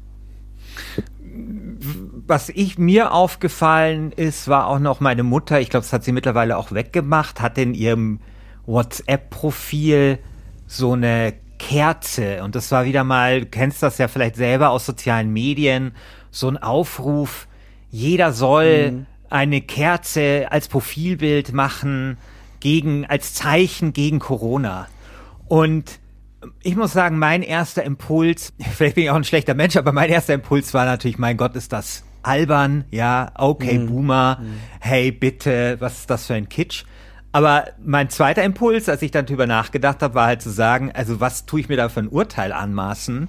Was 2.26 2.48
ich 2.50 2.78
mir 2.78 3.12
aufgefallen 3.12 4.12
ist, 4.12 4.48
war 4.48 4.66
auch 4.66 4.78
noch 4.78 5.00
meine 5.00 5.22
Mutter, 5.22 5.60
ich 5.60 5.70
glaube, 5.70 5.84
das 5.84 5.92
hat 5.92 6.04
sie 6.04 6.12
mittlerweile 6.12 6.56
auch 6.56 6.72
weggemacht, 6.72 7.40
hat 7.40 7.58
in 7.58 7.74
ihrem 7.74 8.20
WhatsApp-Profil 8.66 10.18
so 10.66 10.92
eine 10.92 11.34
Kerze. 11.58 12.42
Und 12.42 12.54
das 12.54 12.70
war 12.70 12.84
wieder 12.84 13.04
mal, 13.04 13.40
du 13.40 13.46
kennst 13.46 13.82
das 13.82 13.98
ja 13.98 14.08
vielleicht 14.08 14.36
selber 14.36 14.70
aus 14.70 14.86
sozialen 14.86 15.32
Medien, 15.32 15.92
so 16.30 16.48
ein 16.48 16.58
Aufruf, 16.58 17.48
jeder 17.90 18.32
soll 18.32 18.90
mhm. 18.90 19.06
eine 19.28 19.60
Kerze 19.60 20.48
als 20.50 20.68
Profilbild 20.68 21.52
machen, 21.52 22.16
gegen, 22.62 23.04
als 23.06 23.34
Zeichen 23.34 23.92
gegen 23.92 24.20
Corona. 24.20 24.86
Und 25.48 25.98
ich 26.62 26.76
muss 26.76 26.92
sagen, 26.92 27.18
mein 27.18 27.42
erster 27.42 27.82
Impuls, 27.82 28.52
vielleicht 28.74 28.96
bin 28.96 29.04
ich 29.04 29.10
auch 29.10 29.16
ein 29.16 29.24
schlechter 29.24 29.54
Mensch, 29.54 29.76
aber 29.76 29.92
mein 29.92 30.10
erster 30.10 30.34
Impuls 30.34 30.74
war 30.74 30.84
natürlich, 30.84 31.18
mein 31.18 31.36
Gott, 31.36 31.56
ist 31.56 31.72
das 31.72 32.04
albern, 32.22 32.84
ja, 32.90 33.32
okay, 33.36 33.78
mhm. 33.78 33.86
Boomer, 33.86 34.38
mhm. 34.40 34.54
hey, 34.80 35.10
bitte, 35.10 35.76
was 35.80 36.00
ist 36.00 36.10
das 36.10 36.26
für 36.26 36.34
ein 36.34 36.48
Kitsch? 36.48 36.84
Aber 37.32 37.64
mein 37.82 38.10
zweiter 38.10 38.42
Impuls, 38.42 38.88
als 38.88 39.02
ich 39.02 39.10
dann 39.10 39.24
drüber 39.24 39.46
nachgedacht 39.46 40.02
habe, 40.02 40.14
war 40.14 40.26
halt 40.26 40.42
zu 40.42 40.50
sagen, 40.50 40.92
also 40.92 41.18
was 41.18 41.46
tue 41.46 41.60
ich 41.60 41.68
mir 41.68 41.78
da 41.78 41.88
für 41.88 42.00
ein 42.00 42.08
Urteil 42.08 42.52
anmaßen? 42.52 43.28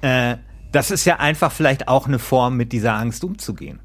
Äh, 0.00 0.36
das 0.72 0.90
ist 0.90 1.04
ja 1.04 1.16
einfach 1.20 1.52
vielleicht 1.52 1.86
auch 1.86 2.06
eine 2.06 2.18
Form, 2.18 2.56
mit 2.56 2.72
dieser 2.72 2.94
Angst 2.94 3.22
umzugehen. 3.24 3.80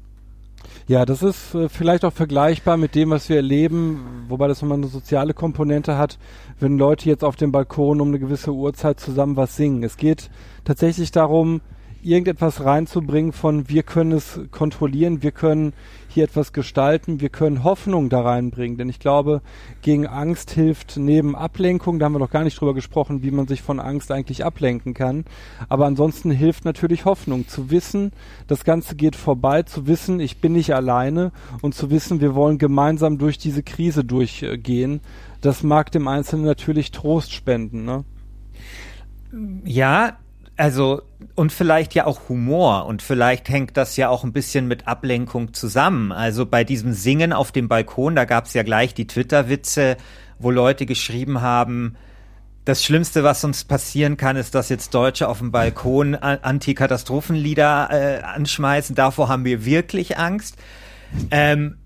Ja, 0.88 1.04
das 1.04 1.22
ist 1.22 1.54
äh, 1.54 1.68
vielleicht 1.68 2.02
auch 2.06 2.14
vergleichbar 2.14 2.78
mit 2.78 2.94
dem, 2.94 3.10
was 3.10 3.28
wir 3.28 3.36
erleben, 3.36 4.24
wobei 4.28 4.48
das 4.48 4.62
nochmal 4.62 4.78
eine 4.78 4.86
soziale 4.86 5.34
Komponente 5.34 5.98
hat, 5.98 6.18
wenn 6.60 6.78
Leute 6.78 7.10
jetzt 7.10 7.24
auf 7.24 7.36
dem 7.36 7.52
Balkon 7.52 8.00
um 8.00 8.08
eine 8.08 8.18
gewisse 8.18 8.54
Uhrzeit 8.54 8.98
zusammen 8.98 9.36
was 9.36 9.54
singen. 9.54 9.82
Es 9.82 9.98
geht 9.98 10.30
tatsächlich 10.64 11.10
darum, 11.10 11.60
irgendetwas 12.02 12.64
reinzubringen 12.64 13.32
von 13.32 13.68
wir 13.68 13.82
können 13.82 14.12
es 14.12 14.40
kontrollieren, 14.50 15.22
wir 15.22 15.32
können 15.32 15.72
hier 16.08 16.24
etwas 16.24 16.52
gestalten, 16.52 17.20
wir 17.20 17.28
können 17.28 17.64
Hoffnung 17.64 18.08
da 18.08 18.22
reinbringen. 18.22 18.78
Denn 18.78 18.88
ich 18.88 18.98
glaube, 18.98 19.42
gegen 19.82 20.06
Angst 20.06 20.50
hilft 20.50 20.96
neben 20.96 21.36
Ablenkung, 21.36 21.98
da 21.98 22.06
haben 22.06 22.14
wir 22.14 22.18
noch 22.18 22.30
gar 22.30 22.44
nicht 22.44 22.58
drüber 22.60 22.74
gesprochen, 22.74 23.22
wie 23.22 23.30
man 23.30 23.46
sich 23.46 23.62
von 23.62 23.78
Angst 23.78 24.10
eigentlich 24.10 24.44
ablenken 24.44 24.94
kann. 24.94 25.24
Aber 25.68 25.86
ansonsten 25.86 26.30
hilft 26.30 26.64
natürlich 26.64 27.04
Hoffnung, 27.04 27.46
zu 27.46 27.70
wissen, 27.70 28.12
das 28.46 28.64
Ganze 28.64 28.96
geht 28.96 29.16
vorbei, 29.16 29.62
zu 29.62 29.86
wissen, 29.86 30.18
ich 30.20 30.40
bin 30.40 30.52
nicht 30.52 30.74
alleine 30.74 31.32
und 31.62 31.74
zu 31.74 31.90
wissen, 31.90 32.20
wir 32.20 32.34
wollen 32.34 32.58
gemeinsam 32.58 33.18
durch 33.18 33.38
diese 33.38 33.62
Krise 33.62 34.04
durchgehen. 34.04 35.00
Das 35.40 35.62
mag 35.62 35.92
dem 35.92 36.08
Einzelnen 36.08 36.46
natürlich 36.46 36.90
Trost 36.90 37.32
spenden, 37.32 37.84
ne? 37.84 38.04
Ja, 39.64 40.16
also, 40.58 41.02
und 41.36 41.52
vielleicht 41.52 41.94
ja 41.94 42.04
auch 42.04 42.28
Humor 42.28 42.86
und 42.86 43.00
vielleicht 43.00 43.48
hängt 43.48 43.76
das 43.76 43.96
ja 43.96 44.08
auch 44.08 44.24
ein 44.24 44.32
bisschen 44.32 44.66
mit 44.66 44.88
Ablenkung 44.88 45.54
zusammen. 45.54 46.10
Also 46.12 46.46
bei 46.46 46.64
diesem 46.64 46.92
Singen 46.92 47.32
auf 47.32 47.52
dem 47.52 47.68
Balkon, 47.68 48.16
da 48.16 48.24
gab 48.24 48.46
es 48.46 48.54
ja 48.54 48.64
gleich 48.64 48.92
die 48.92 49.06
Twitter-Witze, 49.06 49.96
wo 50.38 50.50
Leute 50.50 50.84
geschrieben 50.84 51.40
haben, 51.40 51.96
das 52.64 52.84
Schlimmste, 52.84 53.24
was 53.24 53.44
uns 53.44 53.64
passieren 53.64 54.18
kann, 54.18 54.36
ist, 54.36 54.54
dass 54.54 54.68
jetzt 54.68 54.92
Deutsche 54.92 55.28
auf 55.28 55.38
dem 55.38 55.52
Balkon 55.52 56.14
Antikatastrophenlieder 56.16 57.88
äh, 57.90 58.22
anschmeißen. 58.22 58.94
Davor 58.94 59.28
haben 59.28 59.46
wir 59.46 59.64
wirklich 59.64 60.18
Angst. 60.18 60.56
Ähm, 61.30 61.78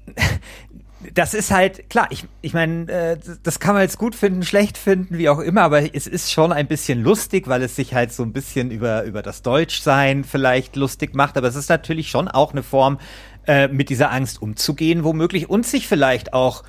das 1.14 1.34
ist 1.34 1.50
halt, 1.50 1.90
klar, 1.90 2.08
ich, 2.10 2.24
ich 2.40 2.54
meine, 2.54 2.90
äh, 2.90 3.18
das 3.42 3.60
kann 3.60 3.74
man 3.74 3.82
jetzt 3.82 3.98
gut 3.98 4.14
finden, 4.14 4.42
schlecht 4.42 4.78
finden, 4.78 5.18
wie 5.18 5.28
auch 5.28 5.38
immer, 5.38 5.62
aber 5.62 5.94
es 5.94 6.06
ist 6.06 6.32
schon 6.32 6.52
ein 6.52 6.66
bisschen 6.66 7.02
lustig, 7.02 7.48
weil 7.48 7.62
es 7.62 7.76
sich 7.76 7.94
halt 7.94 8.12
so 8.12 8.22
ein 8.22 8.32
bisschen 8.32 8.70
über, 8.70 9.04
über 9.04 9.22
das 9.22 9.42
Deutschsein 9.42 10.24
vielleicht 10.24 10.76
lustig 10.76 11.14
macht, 11.14 11.36
aber 11.36 11.48
es 11.48 11.56
ist 11.56 11.68
natürlich 11.68 12.10
schon 12.10 12.28
auch 12.28 12.52
eine 12.52 12.62
Form, 12.62 12.98
äh, 13.46 13.68
mit 13.68 13.88
dieser 13.88 14.12
Angst 14.12 14.40
umzugehen, 14.40 15.02
womöglich, 15.04 15.50
und 15.50 15.66
sich 15.66 15.88
vielleicht 15.88 16.32
auch 16.32 16.62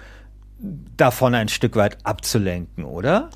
davon 0.98 1.36
ein 1.36 1.50
Stück 1.50 1.76
weit 1.76 1.98
abzulenken, 2.04 2.86
oder? 2.86 3.30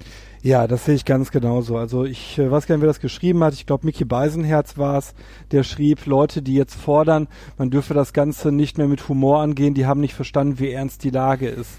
Ja, 0.48 0.66
das 0.66 0.86
sehe 0.86 0.96
ich 0.96 1.04
ganz 1.04 1.32
genauso. 1.32 1.76
Also 1.76 2.06
ich 2.06 2.40
äh, 2.40 2.50
weiß 2.50 2.68
gar 2.68 2.76
nicht, 2.76 2.82
wer 2.82 2.88
das 2.88 3.02
geschrieben 3.02 3.44
hat. 3.44 3.54
Ich 3.54 3.66
glaube, 3.66 3.86
Mickey 3.86 4.06
Beisenherz 4.06 4.78
war 4.78 4.98
es, 4.98 5.14
der 5.52 5.64
schrieb, 5.64 6.06
Leute, 6.06 6.42
die 6.42 6.54
jetzt 6.54 6.76
fordern, 6.76 7.28
man 7.58 7.70
dürfe 7.70 7.94
das 7.94 8.14
Ganze 8.14 8.54
nicht 8.54 8.78
mehr 8.78 8.88
mit 8.88 9.10
Humor 9.10 9.42
angehen, 9.42 9.74
die 9.74 9.86
haben 9.86 10.00
nicht 10.00 10.14
verstanden, 10.14 10.58
wie 10.58 10.72
ernst 10.72 11.04
die 11.04 11.10
Lage 11.10 11.50
ist. 11.50 11.72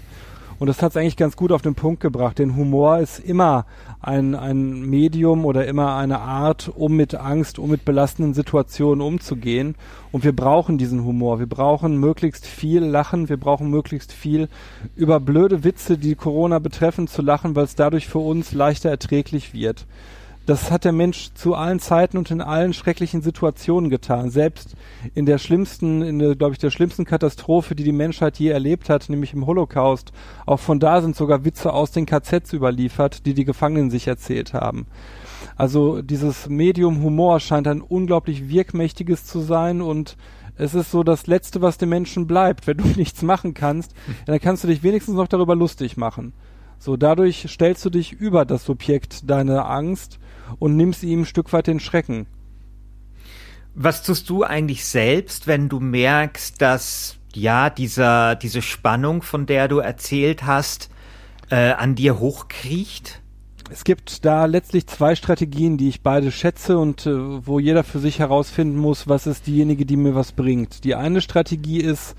Und 0.59 0.67
das 0.67 0.81
hat 0.81 0.91
es 0.91 0.97
eigentlich 0.97 1.15
ganz 1.15 1.37
gut 1.37 1.53
auf 1.53 1.61
den 1.61 1.73
Punkt 1.73 2.01
gebracht. 2.01 2.37
Denn 2.37 2.55
Humor 2.55 2.99
ist 2.99 3.19
immer 3.19 3.65
ein, 4.01 4.35
ein 4.35 4.81
Medium 4.81 5.45
oder 5.45 5.65
immer 5.65 5.95
eine 5.95 6.19
Art, 6.19 6.69
um 6.75 6.97
mit 6.97 7.15
Angst, 7.15 7.59
um 7.59 7.69
mit 7.69 7.85
belastenden 7.85 8.33
Situationen 8.33 9.01
umzugehen. 9.01 9.75
Und 10.11 10.25
wir 10.25 10.35
brauchen 10.35 10.77
diesen 10.77 11.05
Humor. 11.05 11.39
Wir 11.39 11.47
brauchen 11.47 11.97
möglichst 11.97 12.45
viel 12.45 12.83
Lachen. 12.83 13.29
Wir 13.29 13.37
brauchen 13.37 13.69
möglichst 13.69 14.11
viel 14.11 14.49
über 14.95 15.21
blöde 15.21 15.63
Witze, 15.63 15.97
die 15.97 16.15
Corona 16.15 16.59
betreffen, 16.59 17.07
zu 17.07 17.21
lachen, 17.21 17.55
weil 17.55 17.63
es 17.63 17.75
dadurch 17.75 18.07
für 18.07 18.19
uns 18.19 18.51
leichter 18.51 18.89
erträglich 18.89 19.53
wird. 19.53 19.85
Das 20.49 20.71
hat 20.71 20.83
der 20.83 20.93
Mensch 20.93 21.29
zu 21.35 21.53
allen 21.53 21.77
Zeiten 21.77 22.17
und 22.17 22.31
in 22.31 22.41
allen 22.41 22.73
schrecklichen 22.73 23.21
Situationen 23.21 23.91
getan. 23.91 24.31
Selbst 24.31 24.75
in 25.13 25.27
der 25.27 25.37
schlimmsten, 25.37 26.01
in 26.01 26.17
der, 26.17 26.35
glaube 26.35 26.53
ich, 26.53 26.57
der 26.57 26.71
schlimmsten 26.71 27.05
Katastrophe, 27.05 27.75
die 27.75 27.83
die 27.83 27.91
Menschheit 27.91 28.39
je 28.39 28.49
erlebt 28.49 28.89
hat, 28.89 29.09
nämlich 29.09 29.35
im 29.35 29.45
Holocaust. 29.45 30.11
Auch 30.47 30.59
von 30.59 30.79
da 30.79 31.03
sind 31.03 31.15
sogar 31.15 31.45
Witze 31.45 31.71
aus 31.71 31.91
den 31.91 32.07
KZs 32.07 32.51
überliefert, 32.51 33.27
die 33.27 33.35
die 33.35 33.45
Gefangenen 33.45 33.91
sich 33.91 34.07
erzählt 34.07 34.55
haben. 34.55 34.87
Also 35.55 36.01
dieses 36.01 36.49
Medium 36.49 37.03
Humor 37.03 37.39
scheint 37.39 37.67
ein 37.67 37.81
unglaublich 37.81 38.49
wirkmächtiges 38.49 39.25
zu 39.25 39.41
sein 39.41 39.83
und 39.83 40.17
es 40.55 40.73
ist 40.73 40.89
so 40.89 41.03
das 41.03 41.27
Letzte, 41.27 41.61
was 41.61 41.77
dem 41.77 41.89
Menschen 41.89 42.25
bleibt. 42.25 42.65
Wenn 42.65 42.77
du 42.77 42.85
nichts 42.95 43.21
machen 43.21 43.53
kannst, 43.53 43.93
dann 44.25 44.39
kannst 44.39 44.63
du 44.63 44.67
dich 44.67 44.81
wenigstens 44.81 45.13
noch 45.13 45.27
darüber 45.27 45.55
lustig 45.55 45.95
machen. 45.95 46.33
So, 46.79 46.97
dadurch 46.97 47.45
stellst 47.49 47.85
du 47.85 47.91
dich 47.91 48.13
über 48.13 48.45
das 48.45 48.65
Subjekt 48.65 49.29
deiner 49.29 49.69
Angst 49.69 50.17
und 50.57 50.75
nimmst 50.75 51.03
ihm 51.03 51.21
ein 51.21 51.25
Stück 51.25 51.53
weit 51.53 51.67
den 51.67 51.79
Schrecken. 51.79 52.27
Was 53.75 54.03
tust 54.03 54.29
du 54.29 54.43
eigentlich 54.43 54.85
selbst, 54.85 55.47
wenn 55.47 55.69
du 55.69 55.79
merkst, 55.79 56.61
dass 56.61 57.17
ja 57.33 57.69
dieser 57.69 58.35
diese 58.35 58.61
Spannung, 58.61 59.21
von 59.21 59.45
der 59.45 59.67
du 59.67 59.77
erzählt 59.77 60.45
hast, 60.45 60.89
äh, 61.49 61.71
an 61.71 61.95
dir 61.95 62.19
hochkriecht? 62.19 63.21
Es 63.71 63.83
gibt 63.83 64.25
da 64.25 64.45
letztlich 64.45 64.87
zwei 64.87 65.13
Strategien, 65.13 65.77
die 65.77 65.89
ich 65.89 66.01
beide 66.01 66.31
schätze 66.31 66.79
und 66.79 67.05
äh, 67.05 67.45
wo 67.45 67.59
jeder 67.59 67.83
für 67.83 67.99
sich 67.99 68.17
herausfinden 68.17 68.77
muss, 68.77 69.07
was 69.07 69.27
ist 69.27 69.45
diejenige, 69.45 69.85
die 69.85 69.97
mir 69.97 70.15
was 70.15 70.31
bringt. 70.31 70.83
Die 70.83 70.95
eine 70.95 71.21
Strategie 71.21 71.79
ist, 71.79 72.15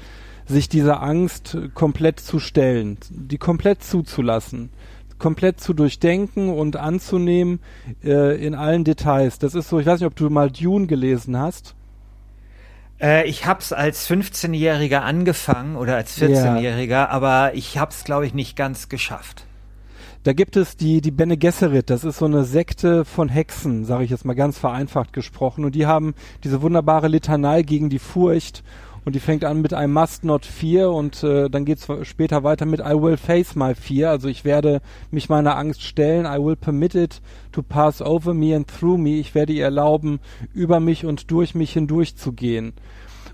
sich 0.46 0.68
dieser 0.68 1.02
Angst 1.02 1.58
komplett 1.74 2.20
zu 2.20 2.38
stellen, 2.38 2.98
die 3.10 3.38
komplett 3.38 3.82
zuzulassen 3.82 4.70
komplett 5.20 5.60
zu 5.60 5.72
durchdenken 5.72 6.48
und 6.48 6.76
anzunehmen 6.76 7.60
äh, 8.02 8.44
in 8.44 8.56
allen 8.56 8.82
Details. 8.82 9.38
Das 9.38 9.54
ist 9.54 9.68
so, 9.68 9.78
ich 9.78 9.86
weiß 9.86 10.00
nicht, 10.00 10.06
ob 10.06 10.16
du 10.16 10.28
mal 10.30 10.50
Dune 10.50 10.88
gelesen 10.88 11.38
hast. 11.38 11.76
Äh, 13.00 13.28
ich 13.28 13.46
hab's 13.46 13.72
als 13.72 14.08
15-Jähriger 14.10 15.00
angefangen 15.00 15.76
oder 15.76 15.96
als 15.96 16.20
14-Jähriger, 16.20 16.88
ja. 16.88 17.08
aber 17.08 17.54
ich 17.54 17.78
hab's, 17.78 18.04
glaube 18.04 18.26
ich, 18.26 18.34
nicht 18.34 18.56
ganz 18.56 18.88
geschafft. 18.88 19.46
Da 20.22 20.34
gibt 20.34 20.56
es 20.56 20.76
die, 20.76 21.00
die 21.00 21.10
Bene 21.10 21.38
Gesserit, 21.38 21.88
das 21.88 22.04
ist 22.04 22.18
so 22.18 22.26
eine 22.26 22.44
Sekte 22.44 23.06
von 23.06 23.30
Hexen, 23.30 23.86
sage 23.86 24.04
ich 24.04 24.10
jetzt 24.10 24.26
mal 24.26 24.34
ganz 24.34 24.58
vereinfacht 24.58 25.14
gesprochen. 25.14 25.64
Und 25.64 25.74
die 25.74 25.86
haben 25.86 26.14
diese 26.44 26.60
wunderbare 26.60 27.08
Litanei 27.08 27.62
gegen 27.62 27.88
die 27.88 27.98
Furcht 27.98 28.62
und 29.04 29.14
die 29.14 29.20
fängt 29.20 29.44
an 29.44 29.62
mit 29.62 29.72
I 29.72 29.86
must 29.86 30.24
not 30.24 30.44
fear 30.44 30.92
und 30.92 31.22
äh, 31.22 31.48
dann 31.48 31.64
geht's 31.64 31.88
später 32.02 32.44
weiter 32.44 32.66
mit 32.66 32.80
I 32.80 32.94
will 32.94 33.16
face 33.16 33.54
my 33.54 33.74
fear. 33.74 34.10
Also 34.10 34.28
ich 34.28 34.44
werde 34.44 34.80
mich 35.10 35.28
meiner 35.28 35.56
Angst 35.56 35.82
stellen. 35.82 36.26
I 36.26 36.38
will 36.42 36.56
permit 36.56 36.94
it 36.94 37.22
to 37.52 37.62
pass 37.62 38.02
over 38.02 38.34
me 38.34 38.54
and 38.54 38.68
through 38.68 38.98
me. 38.98 39.18
Ich 39.18 39.34
werde 39.34 39.52
ihr 39.52 39.64
erlauben, 39.64 40.20
über 40.52 40.80
mich 40.80 41.06
und 41.06 41.30
durch 41.30 41.54
mich 41.54 41.72
hindurch 41.72 42.16
zu 42.16 42.32
gehen. 42.32 42.74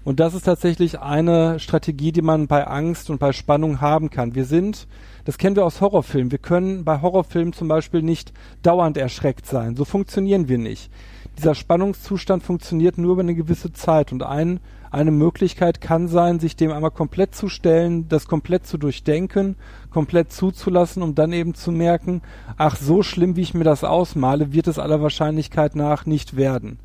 Und 0.07 0.21
das 0.21 0.35
ist 0.35 0.45
tatsächlich 0.45 1.01
eine 1.01 1.59
Strategie, 1.59 2.13
die 2.13 2.23
man 2.23 2.47
bei 2.47 2.65
Angst 2.65 3.11
und 3.11 3.19
bei 3.19 3.33
Spannung 3.33 3.81
haben 3.81 4.09
kann. 4.09 4.37
Wir 4.37 4.45
sind, 4.45 4.87
das 5.25 5.37
kennen 5.37 5.57
wir 5.57 5.67
aus 5.67 5.81
Horrorfilmen, 5.81 6.31
wir 6.31 6.39
können 6.39 6.85
bei 6.85 7.01
Horrorfilmen 7.01 7.53
zum 7.53 7.67
Beispiel 7.67 8.03
nicht 8.03 8.33
dauernd 8.63 8.97
erschreckt 8.97 9.47
sein. 9.47 9.75
So 9.75 9.85
funktionieren 9.85 10.49
wir 10.49 10.59
nicht. 10.59 10.93
Dieser 11.37 11.57
Spannungszustand 11.57 12.45
funktioniert 12.45 12.99
nur 12.99 13.15
über 13.15 13.23
eine 13.23 13.35
gewisse 13.35 13.73
Zeit 13.73 14.13
und 14.13 14.23
ein 14.23 14.61
eine 14.97 15.11
Möglichkeit 15.11 15.83
kann 15.83 16.09
sein, 16.09 16.41
sich 16.41 16.57
dem 16.57 16.73
einmal 16.73 16.91
komplett 16.91 17.35
zu 17.35 17.51
stellen, 17.51 18.09
das 18.09 18.27
komplett 18.27 18.67
zu 18.67 18.79
durchdenken, 18.79 19.57
komplett 19.91 20.33
zuzulassen, 20.33 21.03
um 21.03 21.15
dann 21.15 21.35
eben 21.35 21.55
zu 21.55 21.71
merken, 21.71 22.23
ach, 22.57 22.77
so 22.77 23.03
schlimm, 23.03 23.37
wie 23.37 23.43
ich 23.43 23.53
mir 23.53 23.65
das 23.65 23.85
ausmale, 23.85 24.55
wird 24.55 24.69
es 24.69 24.79
aller 24.79 25.03
Wahrscheinlichkeit 25.03 25.77
nach 25.77 26.07
nicht 26.07 26.37
werden. 26.37 26.79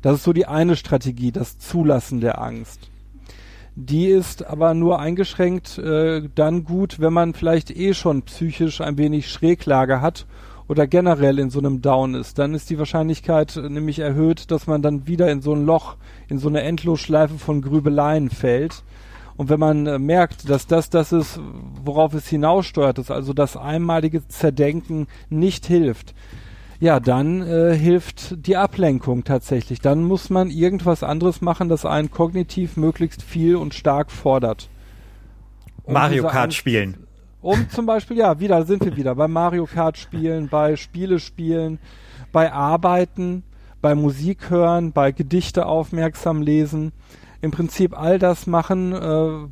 Das 0.00 0.16
ist 0.16 0.24
so 0.24 0.32
die 0.32 0.46
eine 0.46 0.74
Strategie, 0.74 1.32
das 1.32 1.58
Zulassen 1.58 2.20
der 2.20 2.40
Angst. 2.40 2.88
Die 3.76 4.06
ist 4.06 4.46
aber 4.46 4.72
nur 4.72 4.98
eingeschränkt 4.98 5.76
äh, 5.76 6.28
dann 6.34 6.64
gut, 6.64 6.98
wenn 6.98 7.12
man 7.12 7.34
vielleicht 7.34 7.70
eh 7.70 7.92
schon 7.92 8.22
psychisch 8.22 8.80
ein 8.80 8.96
wenig 8.96 9.30
Schräglage 9.30 10.00
hat 10.00 10.26
oder 10.70 10.86
generell 10.86 11.40
in 11.40 11.50
so 11.50 11.58
einem 11.58 11.82
Down 11.82 12.14
ist, 12.14 12.38
dann 12.38 12.54
ist 12.54 12.70
die 12.70 12.78
Wahrscheinlichkeit 12.78 13.56
nämlich 13.56 13.98
erhöht, 13.98 14.52
dass 14.52 14.68
man 14.68 14.82
dann 14.82 15.08
wieder 15.08 15.28
in 15.28 15.42
so 15.42 15.52
ein 15.52 15.66
Loch, 15.66 15.96
in 16.28 16.38
so 16.38 16.48
eine 16.48 16.62
Endlosschleife 16.62 17.38
von 17.38 17.60
Grübeleien 17.60 18.30
fällt. 18.30 18.84
Und 19.36 19.48
wenn 19.48 19.58
man 19.58 19.88
äh, 19.88 19.98
merkt, 19.98 20.48
dass 20.48 20.68
das 20.68 20.88
das 20.88 21.10
ist, 21.10 21.40
worauf 21.82 22.14
es 22.14 22.28
hinaussteuert, 22.28 22.98
dass 22.98 23.10
also 23.10 23.32
das 23.32 23.56
einmalige 23.56 24.28
Zerdenken 24.28 25.08
nicht 25.28 25.66
hilft, 25.66 26.14
ja, 26.78 27.00
dann 27.00 27.42
äh, 27.42 27.76
hilft 27.76 28.46
die 28.46 28.56
Ablenkung 28.56 29.24
tatsächlich. 29.24 29.80
Dann 29.80 30.04
muss 30.04 30.30
man 30.30 30.50
irgendwas 30.50 31.02
anderes 31.02 31.40
machen, 31.40 31.68
das 31.68 31.84
einen 31.84 32.12
kognitiv 32.12 32.76
möglichst 32.76 33.24
viel 33.24 33.56
und 33.56 33.74
stark 33.74 34.12
fordert. 34.12 34.70
Um 35.82 35.94
Mario 35.94 36.22
Kart 36.28 36.44
Angst, 36.44 36.58
spielen. 36.58 37.08
Um 37.42 37.70
zum 37.70 37.86
Beispiel, 37.86 38.18
ja, 38.18 38.38
wieder 38.38 38.66
sind 38.66 38.84
wir 38.84 38.96
wieder 38.96 39.14
bei 39.14 39.26
Mario 39.26 39.64
Kart 39.64 39.96
spielen, 39.96 40.48
bei 40.48 40.76
Spiele 40.76 41.18
spielen, 41.18 41.78
bei 42.32 42.52
Arbeiten, 42.52 43.44
bei 43.80 43.94
Musik 43.94 44.50
hören, 44.50 44.92
bei 44.92 45.10
Gedichte 45.10 45.64
aufmerksam 45.64 46.42
lesen. 46.42 46.92
Im 47.40 47.50
Prinzip 47.50 47.98
all 47.98 48.18
das 48.18 48.46
machen, 48.46 48.92
äh, 48.92 48.98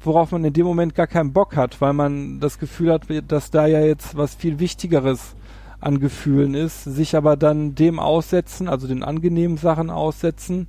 worauf 0.05 0.33
man 0.33 0.45
in 0.45 0.53
dem 0.53 0.67
Moment 0.67 0.95
gar 0.95 1.07
keinen 1.07 1.33
Bock 1.33 1.57
hat, 1.57 1.81
weil 1.81 1.95
man 1.95 2.41
das 2.41 2.59
Gefühl 2.59 2.93
hat, 2.93 3.05
dass 3.29 3.51
da 3.51 3.67
ja 3.67 3.81
jetzt 3.81 4.19
was 4.19 4.35
viel 4.35 4.59
Wichtigeres 4.59 5.35
an 5.81 5.99
Gefühlen 5.99 6.53
ist, 6.53 6.85
sich 6.85 7.17
aber 7.17 7.39
dann 7.39 7.75
dem 7.75 7.99
aussetzen, 7.99 8.69
also 8.69 8.87
den 8.87 9.03
angenehmen 9.03 9.57
Sachen 9.57 9.89
aussetzen. 9.89 10.69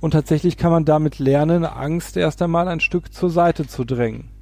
Und 0.00 0.10
tatsächlich 0.10 0.58
kann 0.58 0.72
man 0.72 0.84
damit 0.84 1.18
lernen, 1.18 1.64
Angst 1.64 2.18
erst 2.18 2.42
einmal 2.42 2.68
ein 2.68 2.80
Stück 2.80 3.14
zur 3.14 3.30
Seite 3.30 3.66
zu 3.66 3.84
drängen. 3.84 4.33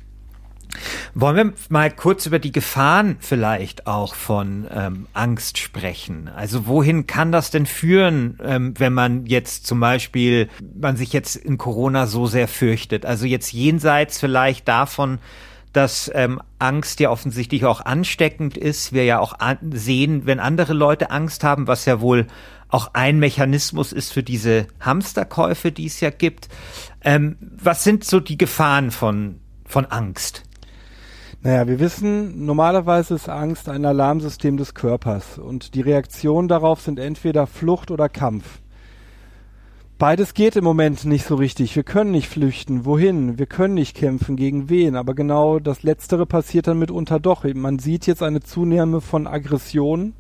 Wollen 1.15 1.37
wir 1.37 1.53
mal 1.69 1.91
kurz 1.91 2.25
über 2.25 2.39
die 2.39 2.53
Gefahren 2.53 3.17
vielleicht 3.21 3.87
auch 3.87 4.15
von 4.15 4.67
ähm, 4.73 5.07
Angst 5.13 5.59
sprechen? 5.59 6.31
Also 6.35 6.67
wohin 6.67 7.07
kann 7.07 7.33
das 7.33 7.51
denn 7.51 7.67
führen, 7.67 8.39
ähm, 8.43 8.73
wenn 8.79 8.95
man 8.95 9.27
jetzt 9.27 9.67
zum 9.67 9.79
Beispiel, 9.79 10.49
man 10.75 10.97
sich 10.97 11.13
jetzt 11.13 11.37
in 11.37 11.59
Corona 11.59 12.07
so 12.07 12.27
sehr 12.27 12.49
fürchtet? 12.49 13.05
Also 13.05 13.27
jetzt 13.27 13.53
jenseits 13.53 14.19
vielleicht 14.19 14.67
davon, 14.69 15.19
dass 15.75 16.11
ähm, 16.15 16.41
Angst 16.59 16.99
ja 16.99 17.11
offensichtlich 17.11 17.67
auch 17.67 17.83
ansteckend 17.83 18.57
ist. 18.57 18.95
Wir 18.95 19.05
ja 19.05 19.19
auch 19.19 19.35
sehen, 19.71 20.25
wenn 20.25 20.41
andere 20.41 20.73
Leute 20.73 21.11
Angst 21.11 21.45
haben, 21.45 21.67
was 21.67 21.85
ja 21.85 22.01
wohl 22.01 22.27
auch 22.69 22.95
ein 22.95 23.19
Mechanismus 23.19 23.93
ist 23.93 24.15
für 24.15 24.23
diese 24.23 24.67
Hamsterkäufe, 24.81 25.73
die 25.73 25.87
es 25.87 26.01
ja 26.01 26.09
gibt. 26.09 26.49
Ähm, 27.05 27.37
was 27.41 27.85
sind 27.85 28.05
so 28.05 28.19
die 28.19 28.39
Gefahren 28.39 28.91
von, 28.91 29.41
von 29.67 29.85
Angst? 29.85 30.45
Naja, 31.45 31.67
wir 31.67 31.81
wissen, 31.81 32.47
normalerweise 32.47 33.17
ist 33.17 33.29
Angst 33.29 33.69
ein 33.69 33.85
Alarmsystem 33.85 34.57
des 34.57 34.75
Körpers 34.75 35.39
und 35.39 35.75
die 35.75 35.81
Reaktionen 35.81 36.47
darauf 36.47 36.81
sind 36.81 37.01
entweder 37.01 37.49
Flucht 37.49 37.91
oder 37.91 38.09
Kampf. 38.09 38.61
Beides 39.99 40.35
geht 40.35 40.55
im 40.55 40.63
Moment 40.63 41.05
nicht 41.05 41.27
so 41.27 41.35
richtig. 41.35 41.75
Wir 41.75 41.83
können 41.83 42.13
nicht 42.13 42.29
flüchten. 42.29 42.85
Wohin? 42.85 43.39
Wir 43.39 43.47
können 43.47 43.75
nicht 43.75 43.97
kämpfen. 43.97 44.37
Gegen 44.37 44.69
wen? 44.69 44.95
Aber 44.95 45.15
genau 45.15 45.59
das 45.59 45.83
Letztere 45.83 46.27
passiert 46.27 46.69
dann 46.69 46.79
mitunter 46.79 47.19
doch. 47.19 47.43
Man 47.55 47.81
sieht 47.81 48.07
jetzt 48.07 48.23
eine 48.23 48.41
Zunahme 48.41 49.01
von 49.01 49.27
Aggressionen. 49.27 50.15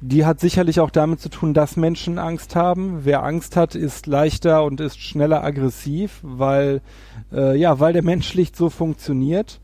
Die 0.00 0.24
hat 0.24 0.38
sicherlich 0.38 0.78
auch 0.78 0.90
damit 0.90 1.20
zu 1.20 1.28
tun, 1.28 1.54
dass 1.54 1.76
Menschen 1.76 2.18
Angst 2.18 2.54
haben. 2.54 3.00
Wer 3.04 3.24
Angst 3.24 3.56
hat, 3.56 3.74
ist 3.74 4.06
leichter 4.06 4.62
und 4.62 4.80
ist 4.80 5.00
schneller 5.00 5.42
aggressiv, 5.42 6.20
weil, 6.22 6.82
äh, 7.32 7.56
ja, 7.56 7.80
weil 7.80 7.92
der 7.92 8.04
Mensch 8.04 8.28
schlicht 8.30 8.54
so 8.54 8.70
funktioniert. 8.70 9.60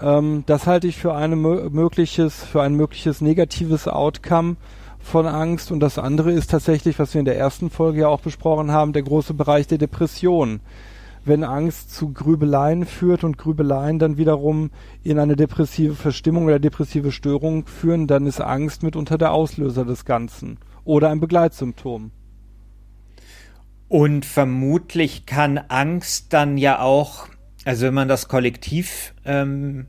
Ähm, 0.00 0.44
das 0.46 0.66
halte 0.66 0.86
ich 0.86 0.96
für, 0.96 1.14
eine 1.14 1.36
mögliches, 1.36 2.44
für 2.44 2.62
ein 2.62 2.74
mögliches 2.74 3.20
negatives 3.20 3.88
Outcome 3.88 4.56
von 4.98 5.26
Angst. 5.26 5.70
Und 5.72 5.80
das 5.80 5.98
andere 5.98 6.32
ist 6.32 6.50
tatsächlich, 6.50 6.98
was 6.98 7.14
wir 7.14 7.20
in 7.20 7.24
der 7.24 7.38
ersten 7.38 7.70
Folge 7.70 8.00
ja 8.00 8.08
auch 8.08 8.20
besprochen 8.20 8.70
haben, 8.70 8.92
der 8.92 9.02
große 9.02 9.34
Bereich 9.34 9.66
der 9.66 9.78
Depression. 9.78 10.60
Wenn 11.24 11.44
Angst 11.44 11.94
zu 11.94 12.12
Grübeleien 12.12 12.86
führt 12.86 13.24
und 13.24 13.36
Grübeleien 13.36 13.98
dann 13.98 14.16
wiederum 14.16 14.70
in 15.02 15.18
eine 15.18 15.36
depressive 15.36 15.94
Verstimmung 15.94 16.46
oder 16.46 16.58
depressive 16.58 17.12
Störung 17.12 17.66
führen, 17.66 18.06
dann 18.06 18.26
ist 18.26 18.40
Angst 18.40 18.82
mitunter 18.82 19.18
der 19.18 19.32
Auslöser 19.32 19.84
des 19.84 20.06
Ganzen 20.06 20.58
oder 20.84 21.10
ein 21.10 21.20
Begleitsymptom. 21.20 22.10
Und 23.88 24.24
vermutlich 24.24 25.26
kann 25.26 25.58
Angst 25.58 26.32
dann 26.32 26.56
ja 26.56 26.80
auch 26.80 27.26
also 27.64 27.86
wenn 27.86 27.94
man 27.94 28.08
das 28.08 28.28
kollektiv 28.28 29.14
ähm, 29.24 29.86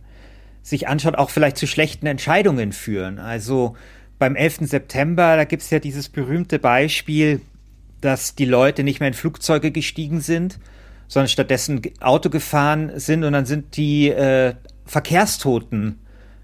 sich 0.62 0.88
anschaut, 0.88 1.15
auch 1.15 1.29
vielleicht 1.29 1.57
zu 1.57 1.67
schlechten 1.67 2.05
Entscheidungen 2.05 2.71
führen. 2.71 3.19
Also 3.19 3.75
beim 4.19 4.36
11. 4.36 4.60
September, 4.62 5.36
da 5.36 5.45
gibt 5.45 5.63
es 5.63 5.69
ja 5.69 5.79
dieses 5.79 6.10
berühmte 6.10 6.60
Beispiel, 6.60 7.41
dass 8.01 8.36
die 8.36 8.45
Leute 8.45 8.84
nicht 8.84 8.99
mehr 8.99 9.07
in 9.07 9.13
Flugzeuge 9.13 9.71
gestiegen 9.71 10.21
sind, 10.21 10.60
sondern 11.07 11.27
stattdessen 11.27 11.81
Auto 11.99 12.29
gefahren 12.29 12.91
sind 12.95 13.23
und 13.23 13.34
dann 13.34 13.45
sind 13.45 13.77
die 13.77 14.10
äh, 14.10 14.53
Verkehrstoten 14.86 15.99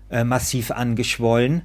äh, 0.09 0.23
massiv 0.23 0.71
angeschwollen. 0.71 1.63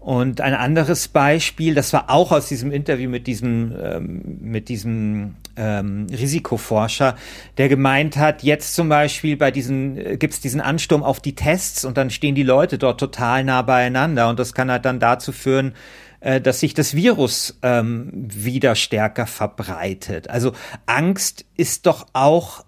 Und 0.00 0.40
ein 0.40 0.54
anderes 0.54 1.08
Beispiel, 1.08 1.74
das 1.74 1.92
war 1.92 2.10
auch 2.10 2.30
aus 2.30 2.48
diesem 2.48 2.70
Interview 2.70 3.10
mit 3.10 3.26
diesem, 3.26 3.74
ähm, 3.82 4.38
mit 4.40 4.68
diesem 4.68 5.34
ähm, 5.56 6.06
Risikoforscher, 6.10 7.16
der 7.58 7.68
gemeint 7.68 8.16
hat, 8.16 8.42
jetzt 8.42 8.74
zum 8.74 8.88
Beispiel 8.88 9.36
bei 9.36 9.50
diesen, 9.50 9.96
äh, 9.96 10.16
gibt's 10.16 10.40
diesen 10.40 10.60
Ansturm 10.60 11.02
auf 11.02 11.20
die 11.20 11.34
Tests 11.34 11.84
und 11.84 11.96
dann 11.96 12.10
stehen 12.10 12.34
die 12.34 12.42
Leute 12.42 12.78
dort 12.78 13.00
total 13.00 13.44
nah 13.44 13.62
beieinander 13.62 14.28
und 14.28 14.38
das 14.38 14.54
kann 14.54 14.70
halt 14.70 14.84
dann 14.84 15.00
dazu 15.00 15.32
führen, 15.32 15.74
äh, 16.20 16.40
dass 16.40 16.60
sich 16.60 16.74
das 16.74 16.94
Virus 16.94 17.58
ähm, 17.62 18.10
wieder 18.12 18.74
stärker 18.74 19.26
verbreitet. 19.26 20.30
Also 20.30 20.52
Angst 20.86 21.44
ist 21.56 21.86
doch 21.86 22.06
auch 22.12 22.64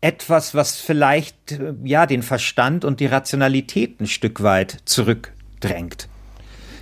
etwas, 0.00 0.54
was 0.54 0.76
vielleicht 0.76 1.52
äh, 1.52 1.74
ja 1.84 2.06
den 2.06 2.22
Verstand 2.22 2.84
und 2.84 3.00
die 3.00 3.06
Rationalität 3.06 4.00
ein 4.00 4.06
Stück 4.06 4.42
weit 4.42 4.78
zurückdrängt. 4.84 6.08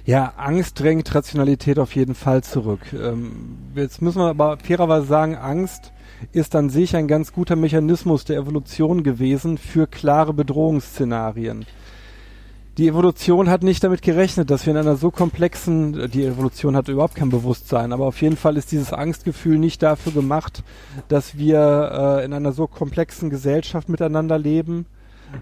Ja, 0.07 0.35
Angst 0.37 0.79
drängt 0.79 1.13
Rationalität 1.13 1.81
auf 1.81 1.97
jeden 1.97 2.15
Fall 2.15 2.45
zurück. 2.45 2.93
Ähm, 2.93 3.59
jetzt 3.75 4.01
müssen 4.01 4.21
wir 4.21 4.29
aber 4.29 4.57
fairerweise 4.57 5.05
sagen, 5.05 5.35
Angst 5.35 5.93
ist 6.31 6.55
an 6.55 6.71
sich 6.71 6.95
ein 6.95 7.09
ganz 7.09 7.33
guter 7.33 7.57
Mechanismus 7.57 8.25
der 8.25 8.37
Evolution 8.37 9.03
gewesen 9.03 9.59
für 9.59 9.89
klare 9.89 10.33
Bedrohungsszenarien. 10.33 11.67
Die 12.79 12.87
Evolution 12.87 13.51
hat 13.51 13.65
nicht 13.65 13.83
damit 13.83 14.01
gerechnet, 14.01 14.49
dass 14.49 14.65
wir 14.65 14.75
in 14.75 14.79
einer 14.79 14.95
so 14.95 15.11
komplexen, 15.11 16.09
die 16.13 16.25
Evolution 16.25 16.77
hat 16.77 16.87
überhaupt 16.87 17.17
kein 17.17 17.31
Bewusstsein, 17.31 17.93
aber 17.93 18.07
auf 18.07 18.23
jeden 18.23 18.37
Fall 18.37 18.57
ist 18.57 18.71
dieses 18.71 18.93
Angstgefühl 18.93 19.59
nicht 19.59 19.83
dafür 19.83 20.13
gemacht, 20.13 20.63
dass 21.09 21.37
wir 21.37 22.21
äh, 22.21 22.25
in 22.25 22.33
einer 22.33 22.53
so 22.53 22.69
komplexen 22.69 23.29
Gesellschaft 23.29 23.89
miteinander 23.89 24.39
leben 24.39 24.87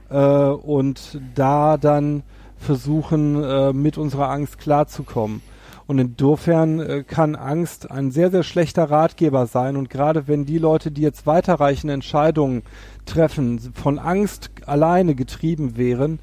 äh, 0.09 0.17
und 0.17 1.21
da 1.35 1.77
dann 1.77 2.23
versuchen, 2.65 3.43
äh, 3.43 3.73
mit 3.73 3.99
unserer 3.99 4.31
Angst 4.31 4.59
klarzukommen. 4.59 5.43
Und 5.87 5.99
insofern 5.99 6.81
äh, 6.81 7.05
kann 7.07 7.37
Angst 7.37 7.91
ein 7.91 8.11
sehr, 8.11 8.31
sehr 8.31 8.43
schlechter 8.43 8.91
Ratgeber 8.91 9.47
sein. 9.47 9.77
Und 9.77 9.91
gerade 9.91 10.27
wenn 10.27 10.47
die 10.47 10.59
Leute, 10.59 10.91
die 10.91 11.03
jetzt 11.03 11.27
weiterreichende 11.27 11.93
Entscheidungen 11.93 12.63
treffen, 13.05 13.59
von 13.75 13.99
Angst 13.99 14.51
alleine 14.67 15.15
getrieben 15.15 15.77
wären, 15.77 16.19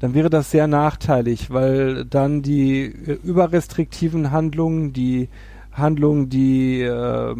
dann 0.00 0.14
wäre 0.14 0.30
das 0.30 0.50
sehr 0.50 0.66
nachteilig, 0.68 1.50
weil 1.50 2.04
dann 2.04 2.42
die 2.42 2.82
äh, 2.82 3.18
überrestriktiven 3.22 4.30
Handlungen, 4.30 4.92
die 4.92 5.28
Handlungen, 5.72 6.28
die 6.28 6.82
äh, 6.82 7.34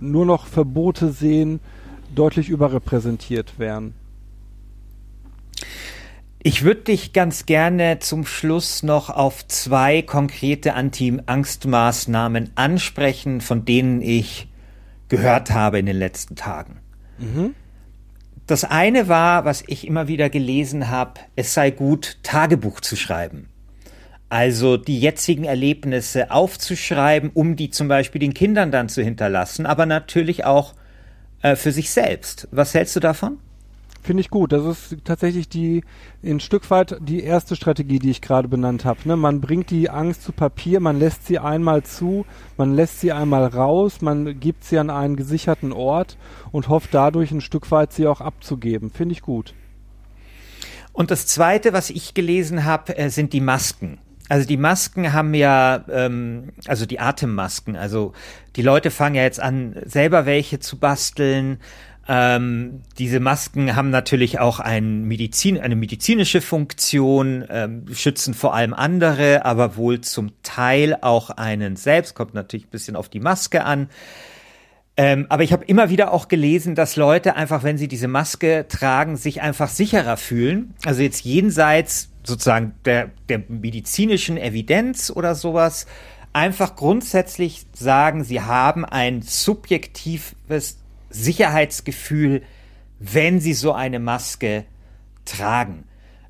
nur 0.00 0.26
noch 0.26 0.46
Verbote 0.46 1.10
sehen, 1.10 1.60
deutlich 2.14 2.48
überrepräsentiert 2.48 3.58
wären. 3.58 3.94
Ich 6.42 6.62
würde 6.62 6.82
dich 6.82 7.12
ganz 7.12 7.44
gerne 7.44 7.98
zum 7.98 8.24
Schluss 8.24 8.82
noch 8.82 9.10
auf 9.10 9.46
zwei 9.46 10.00
konkrete 10.00 10.72
Anti-Angst-Maßnahmen 10.72 12.52
ansprechen, 12.54 13.42
von 13.42 13.66
denen 13.66 14.00
ich 14.00 14.48
gehört 15.08 15.50
habe 15.50 15.78
in 15.78 15.84
den 15.84 15.98
letzten 15.98 16.36
Tagen. 16.36 16.80
Mhm. 17.18 17.54
Das 18.46 18.64
eine 18.64 19.06
war, 19.06 19.44
was 19.44 19.62
ich 19.66 19.86
immer 19.86 20.08
wieder 20.08 20.30
gelesen 20.30 20.88
habe, 20.88 21.20
es 21.36 21.52
sei 21.52 21.70
gut, 21.70 22.16
Tagebuch 22.22 22.80
zu 22.80 22.96
schreiben. 22.96 23.50
Also 24.30 24.78
die 24.78 24.98
jetzigen 24.98 25.44
Erlebnisse 25.44 26.30
aufzuschreiben, 26.30 27.30
um 27.34 27.54
die 27.54 27.68
zum 27.68 27.88
Beispiel 27.88 28.20
den 28.20 28.32
Kindern 28.32 28.70
dann 28.70 28.88
zu 28.88 29.02
hinterlassen, 29.02 29.66
aber 29.66 29.84
natürlich 29.84 30.46
auch 30.46 30.74
äh, 31.42 31.54
für 31.54 31.70
sich 31.70 31.90
selbst. 31.90 32.48
Was 32.50 32.72
hältst 32.72 32.96
du 32.96 33.00
davon? 33.00 33.38
Finde 34.02 34.22
ich 34.22 34.30
gut. 34.30 34.52
Das 34.52 34.64
ist 34.64 35.04
tatsächlich 35.04 35.48
die 35.48 35.82
ein 36.24 36.40
Stück 36.40 36.70
weit 36.70 36.96
die 37.00 37.22
erste 37.22 37.54
Strategie, 37.54 37.98
die 37.98 38.10
ich 38.10 38.22
gerade 38.22 38.48
benannt 38.48 38.84
habe. 38.84 39.00
Ne? 39.04 39.16
Man 39.16 39.40
bringt 39.40 39.70
die 39.70 39.90
Angst 39.90 40.22
zu 40.22 40.32
Papier, 40.32 40.80
man 40.80 40.98
lässt 40.98 41.26
sie 41.26 41.38
einmal 41.38 41.82
zu, 41.82 42.24
man 42.56 42.74
lässt 42.74 43.00
sie 43.00 43.12
einmal 43.12 43.44
raus, 43.44 44.00
man 44.00 44.40
gibt 44.40 44.64
sie 44.64 44.78
an 44.78 44.90
einen 44.90 45.16
gesicherten 45.16 45.72
Ort 45.72 46.16
und 46.50 46.68
hofft 46.68 46.94
dadurch 46.94 47.30
ein 47.30 47.42
Stück 47.42 47.70
weit 47.70 47.92
sie 47.92 48.06
auch 48.06 48.20
abzugeben. 48.20 48.90
Finde 48.90 49.12
ich 49.12 49.22
gut. 49.22 49.54
Und 50.92 51.10
das 51.10 51.26
Zweite, 51.26 51.72
was 51.72 51.90
ich 51.90 52.14
gelesen 52.14 52.64
habe, 52.64 52.96
äh, 52.96 53.10
sind 53.10 53.32
die 53.32 53.40
Masken. 53.40 53.98
Also 54.30 54.46
die 54.46 54.56
Masken 54.56 55.12
haben 55.12 55.34
ja, 55.34 55.84
ähm, 55.90 56.52
also 56.66 56.86
die 56.86 57.00
Atemmasken, 57.00 57.74
also 57.74 58.12
die 58.54 58.62
Leute 58.62 58.92
fangen 58.92 59.16
ja 59.16 59.22
jetzt 59.22 59.40
an, 59.40 59.74
selber 59.84 60.24
welche 60.24 60.60
zu 60.60 60.78
basteln. 60.78 61.58
Ähm, 62.12 62.82
diese 62.98 63.20
Masken 63.20 63.76
haben 63.76 63.90
natürlich 63.90 64.40
auch 64.40 64.58
ein 64.58 65.04
Medizin, 65.04 65.60
eine 65.60 65.76
medizinische 65.76 66.40
Funktion, 66.40 67.44
ähm, 67.48 67.84
schützen 67.92 68.34
vor 68.34 68.52
allem 68.52 68.74
andere, 68.74 69.44
aber 69.44 69.76
wohl 69.76 70.00
zum 70.00 70.32
Teil 70.42 70.98
auch 71.02 71.30
einen 71.30 71.76
selbst. 71.76 72.16
Kommt 72.16 72.34
natürlich 72.34 72.66
ein 72.66 72.70
bisschen 72.70 72.96
auf 72.96 73.10
die 73.10 73.20
Maske 73.20 73.64
an. 73.64 73.90
Ähm, 74.96 75.26
aber 75.28 75.44
ich 75.44 75.52
habe 75.52 75.64
immer 75.66 75.88
wieder 75.88 76.12
auch 76.12 76.26
gelesen, 76.26 76.74
dass 76.74 76.96
Leute 76.96 77.36
einfach, 77.36 77.62
wenn 77.62 77.78
sie 77.78 77.86
diese 77.86 78.08
Maske 78.08 78.66
tragen, 78.68 79.16
sich 79.16 79.40
einfach 79.40 79.68
sicherer 79.68 80.16
fühlen. 80.16 80.74
Also 80.84 81.02
jetzt 81.02 81.24
jenseits 81.24 82.10
sozusagen 82.24 82.74
der, 82.86 83.10
der 83.28 83.40
medizinischen 83.46 84.36
Evidenz 84.36 85.12
oder 85.14 85.36
sowas, 85.36 85.86
einfach 86.32 86.74
grundsätzlich 86.74 87.66
sagen, 87.72 88.24
sie 88.24 88.40
haben 88.40 88.84
ein 88.84 89.22
subjektives 89.22 90.80
Sicherheitsgefühl, 91.10 92.42
wenn 92.98 93.40
sie 93.40 93.54
so 93.54 93.72
eine 93.72 93.98
Maske 93.98 94.64
tragen. 95.24 95.84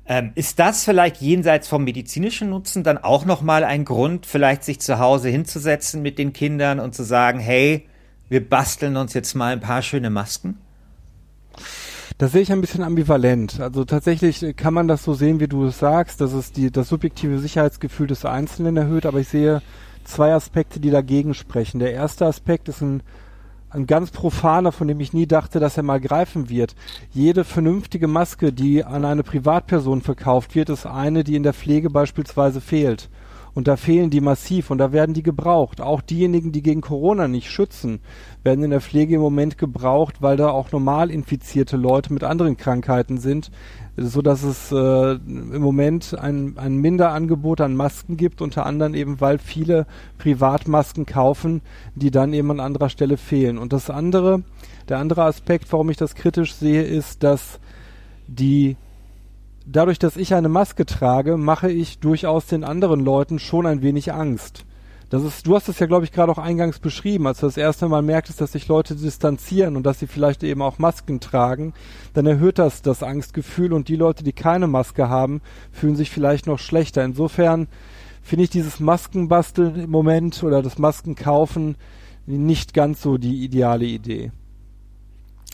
Ähm, 0.05 0.31
ist 0.35 0.59
das 0.59 0.83
vielleicht 0.83 1.21
jenseits 1.21 1.67
vom 1.67 1.83
medizinischen 1.83 2.49
Nutzen 2.49 2.83
dann 2.83 2.97
auch 2.97 3.25
nochmal 3.25 3.63
ein 3.63 3.85
Grund, 3.85 4.25
vielleicht 4.25 4.63
sich 4.63 4.79
zu 4.79 4.99
Hause 4.99 5.29
hinzusetzen 5.29 6.01
mit 6.01 6.17
den 6.17 6.33
Kindern 6.33 6.79
und 6.79 6.95
zu 6.95 7.03
sagen, 7.03 7.39
hey, 7.39 7.87
wir 8.27 8.47
basteln 8.47 8.97
uns 8.97 9.13
jetzt 9.13 9.35
mal 9.35 9.53
ein 9.53 9.59
paar 9.59 9.81
schöne 9.81 10.09
Masken? 10.09 10.57
Das 12.17 12.33
sehe 12.33 12.41
ich 12.41 12.51
ein 12.51 12.61
bisschen 12.61 12.83
ambivalent. 12.83 13.59
Also 13.59 13.83
tatsächlich 13.83 14.55
kann 14.55 14.73
man 14.73 14.87
das 14.87 15.03
so 15.03 15.13
sehen, 15.13 15.39
wie 15.39 15.47
du 15.47 15.65
es 15.65 15.79
sagst, 15.79 16.21
dass 16.21 16.33
es 16.33 16.51
die, 16.51 16.71
das 16.71 16.89
subjektive 16.89 17.39
Sicherheitsgefühl 17.39 18.07
des 18.07 18.25
Einzelnen 18.25 18.77
erhöht, 18.77 19.05
aber 19.05 19.19
ich 19.19 19.27
sehe 19.27 19.61
zwei 20.03 20.33
Aspekte, 20.33 20.79
die 20.79 20.91
dagegen 20.91 21.33
sprechen. 21.33 21.79
Der 21.79 21.93
erste 21.93 22.25
Aspekt 22.25 22.69
ist 22.69 22.81
ein 22.81 23.01
ein 23.71 23.87
ganz 23.87 24.11
profaner, 24.11 24.71
von 24.71 24.87
dem 24.87 24.99
ich 24.99 25.13
nie 25.13 25.27
dachte, 25.27 25.59
dass 25.59 25.77
er 25.77 25.83
mal 25.83 25.99
greifen 25.99 26.49
wird. 26.49 26.75
Jede 27.13 27.43
vernünftige 27.43 28.07
Maske, 28.07 28.51
die 28.51 28.83
an 28.83 29.05
eine 29.05 29.23
Privatperson 29.23 30.01
verkauft 30.01 30.55
wird, 30.55 30.69
ist 30.69 30.85
eine, 30.85 31.23
die 31.23 31.35
in 31.35 31.43
der 31.43 31.53
Pflege 31.53 31.89
beispielsweise 31.89 32.61
fehlt. 32.61 33.09
Und 33.53 33.67
da 33.67 33.75
fehlen 33.75 34.09
die 34.09 34.21
massiv 34.21 34.71
und 34.71 34.77
da 34.77 34.93
werden 34.93 35.13
die 35.13 35.23
gebraucht. 35.23 35.81
Auch 35.81 36.01
diejenigen, 36.01 36.51
die 36.51 36.61
gegen 36.61 36.81
Corona 36.81 37.27
nicht 37.27 37.49
schützen, 37.49 37.99
werden 38.43 38.63
in 38.63 38.71
der 38.71 38.81
Pflege 38.81 39.15
im 39.15 39.21
Moment 39.21 39.57
gebraucht, 39.57 40.21
weil 40.21 40.37
da 40.37 40.49
auch 40.49 40.71
normal 40.71 41.11
infizierte 41.11 41.75
Leute 41.75 42.13
mit 42.13 42.23
anderen 42.23 42.55
Krankheiten 42.55 43.17
sind, 43.17 43.51
so 43.97 44.21
dass 44.21 44.43
es 44.43 44.71
äh, 44.71 45.11
im 45.13 45.61
Moment 45.61 46.17
ein, 46.17 46.57
ein 46.57 46.77
Minderangebot 46.77 47.59
an 47.59 47.75
Masken 47.75 48.15
gibt, 48.15 48.41
unter 48.41 48.65
anderem 48.65 48.93
eben, 48.93 49.19
weil 49.19 49.37
viele 49.37 49.85
Privatmasken 50.17 51.05
kaufen, 51.05 51.61
die 51.95 52.11
dann 52.11 52.33
eben 52.33 52.51
an 52.51 52.61
anderer 52.61 52.89
Stelle 52.89 53.17
fehlen. 53.17 53.57
Und 53.57 53.73
das 53.73 53.89
andere, 53.89 54.43
der 54.87 54.99
andere 54.99 55.23
Aspekt, 55.23 55.71
warum 55.73 55.89
ich 55.89 55.97
das 55.97 56.15
kritisch 56.15 56.55
sehe, 56.55 56.83
ist, 56.83 57.23
dass 57.23 57.59
die 58.27 58.77
dadurch, 59.65 59.99
dass 59.99 60.17
ich 60.17 60.33
eine 60.33 60.49
Maske 60.49 60.85
trage, 60.85 61.37
mache 61.37 61.71
ich 61.71 61.99
durchaus 61.99 62.45
den 62.45 62.63
anderen 62.63 62.99
Leuten 62.99 63.39
schon 63.39 63.65
ein 63.65 63.81
wenig 63.81 64.13
Angst. 64.13 64.65
Das 65.09 65.23
ist, 65.23 65.45
du 65.45 65.55
hast 65.55 65.67
es 65.67 65.77
ja, 65.79 65.87
glaube 65.87 66.05
ich, 66.05 66.13
gerade 66.13 66.31
auch 66.31 66.37
eingangs 66.37 66.79
beschrieben, 66.79 67.27
als 67.27 67.41
du 67.41 67.45
das 67.45 67.57
erste 67.57 67.89
Mal 67.89 68.01
merktest, 68.01 68.39
dass 68.39 68.53
sich 68.53 68.69
Leute 68.69 68.95
distanzieren 68.95 69.75
und 69.75 69.83
dass 69.83 69.99
sie 69.99 70.07
vielleicht 70.07 70.41
eben 70.41 70.61
auch 70.61 70.79
Masken 70.79 71.19
tragen, 71.19 71.73
dann 72.13 72.25
erhöht 72.25 72.57
das 72.57 72.81
das 72.81 73.03
Angstgefühl 73.03 73.73
und 73.73 73.89
die 73.89 73.97
Leute, 73.97 74.23
die 74.23 74.31
keine 74.31 74.67
Maske 74.67 75.09
haben, 75.09 75.41
fühlen 75.73 75.97
sich 75.97 76.09
vielleicht 76.09 76.47
noch 76.47 76.59
schlechter. 76.59 77.03
Insofern 77.03 77.67
finde 78.21 78.45
ich 78.45 78.51
dieses 78.51 78.79
Maskenbasteln 78.79 79.75
im 79.81 79.89
Moment 79.89 80.41
oder 80.43 80.61
das 80.61 80.77
Maskenkaufen 80.77 81.75
nicht 82.25 82.73
ganz 82.73 83.01
so 83.01 83.17
die 83.17 83.43
ideale 83.43 83.85
Idee. 83.85 84.31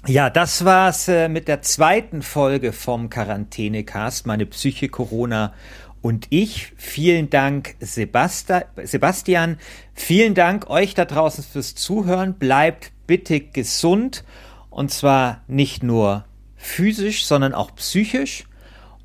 Ja, 0.05 0.29
das 0.29 0.63
war's 0.63 1.07
äh, 1.07 1.27
mit 1.27 1.47
der 1.47 1.61
zweiten 1.61 2.21
Folge 2.21 2.71
vom 2.71 3.09
Quarantänecast, 3.09 4.25
meine 4.25 4.45
Psyche 4.45 4.87
Corona 4.89 5.53
und 6.01 6.27
ich. 6.29 6.71
Vielen 6.77 7.29
Dank, 7.29 7.75
Sebasta 7.79 8.65
Sebastian. 8.83 9.57
Vielen 9.93 10.33
Dank 10.33 10.69
euch 10.69 10.93
da 10.93 11.03
draußen 11.03 11.43
fürs 11.43 11.75
Zuhören. 11.75 12.35
Bleibt 12.35 12.91
bitte 13.05 13.41
gesund 13.41 14.23
und 14.69 14.91
zwar 14.91 15.41
nicht 15.47 15.83
nur 15.83 16.25
physisch, 16.55 17.25
sondern 17.25 17.53
auch 17.53 17.75
psychisch. 17.75 18.45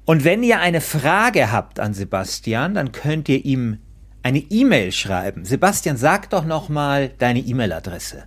Und 0.05 0.25
wenn 0.25 0.43
ihr 0.43 0.61
eine 0.61 0.81
Frage 0.81 1.51
habt 1.51 1.81
an 1.81 1.95
Sebastian, 1.95 2.75
dann 2.75 2.93
könnt 2.93 3.29
ihr 3.29 3.45
ihm 3.45 3.79
eine 4.23 4.39
E-Mail 4.39 4.93
schreiben. 4.93 5.45
Sebastian, 5.45 5.97
sag 5.97 6.31
doch 6.31 6.45
noch 6.45 6.69
mal 6.69 7.09
deine 7.09 7.41
E-Mail-Adresse. 7.41 8.25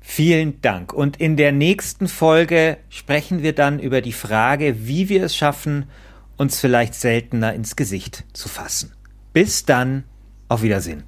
Vielen 0.00 0.62
Dank. 0.62 0.94
Und 0.94 1.18
in 1.18 1.36
der 1.36 1.52
nächsten 1.52 2.08
Folge 2.08 2.78
sprechen 2.88 3.42
wir 3.42 3.54
dann 3.54 3.78
über 3.78 4.00
die 4.00 4.12
Frage, 4.12 4.86
wie 4.86 5.10
wir 5.10 5.24
es 5.24 5.36
schaffen, 5.36 5.84
uns 6.38 6.58
vielleicht 6.58 6.94
seltener 6.94 7.52
ins 7.52 7.76
Gesicht 7.76 8.24
zu 8.32 8.48
fassen. 8.48 8.92
Bis 9.32 9.64
dann, 9.64 10.02
auf 10.48 10.62
Wiedersehen. 10.62 11.04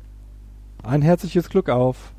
Ein 0.83 1.03
herzliches 1.03 1.49
Glück 1.49 1.71
auf. 1.71 2.14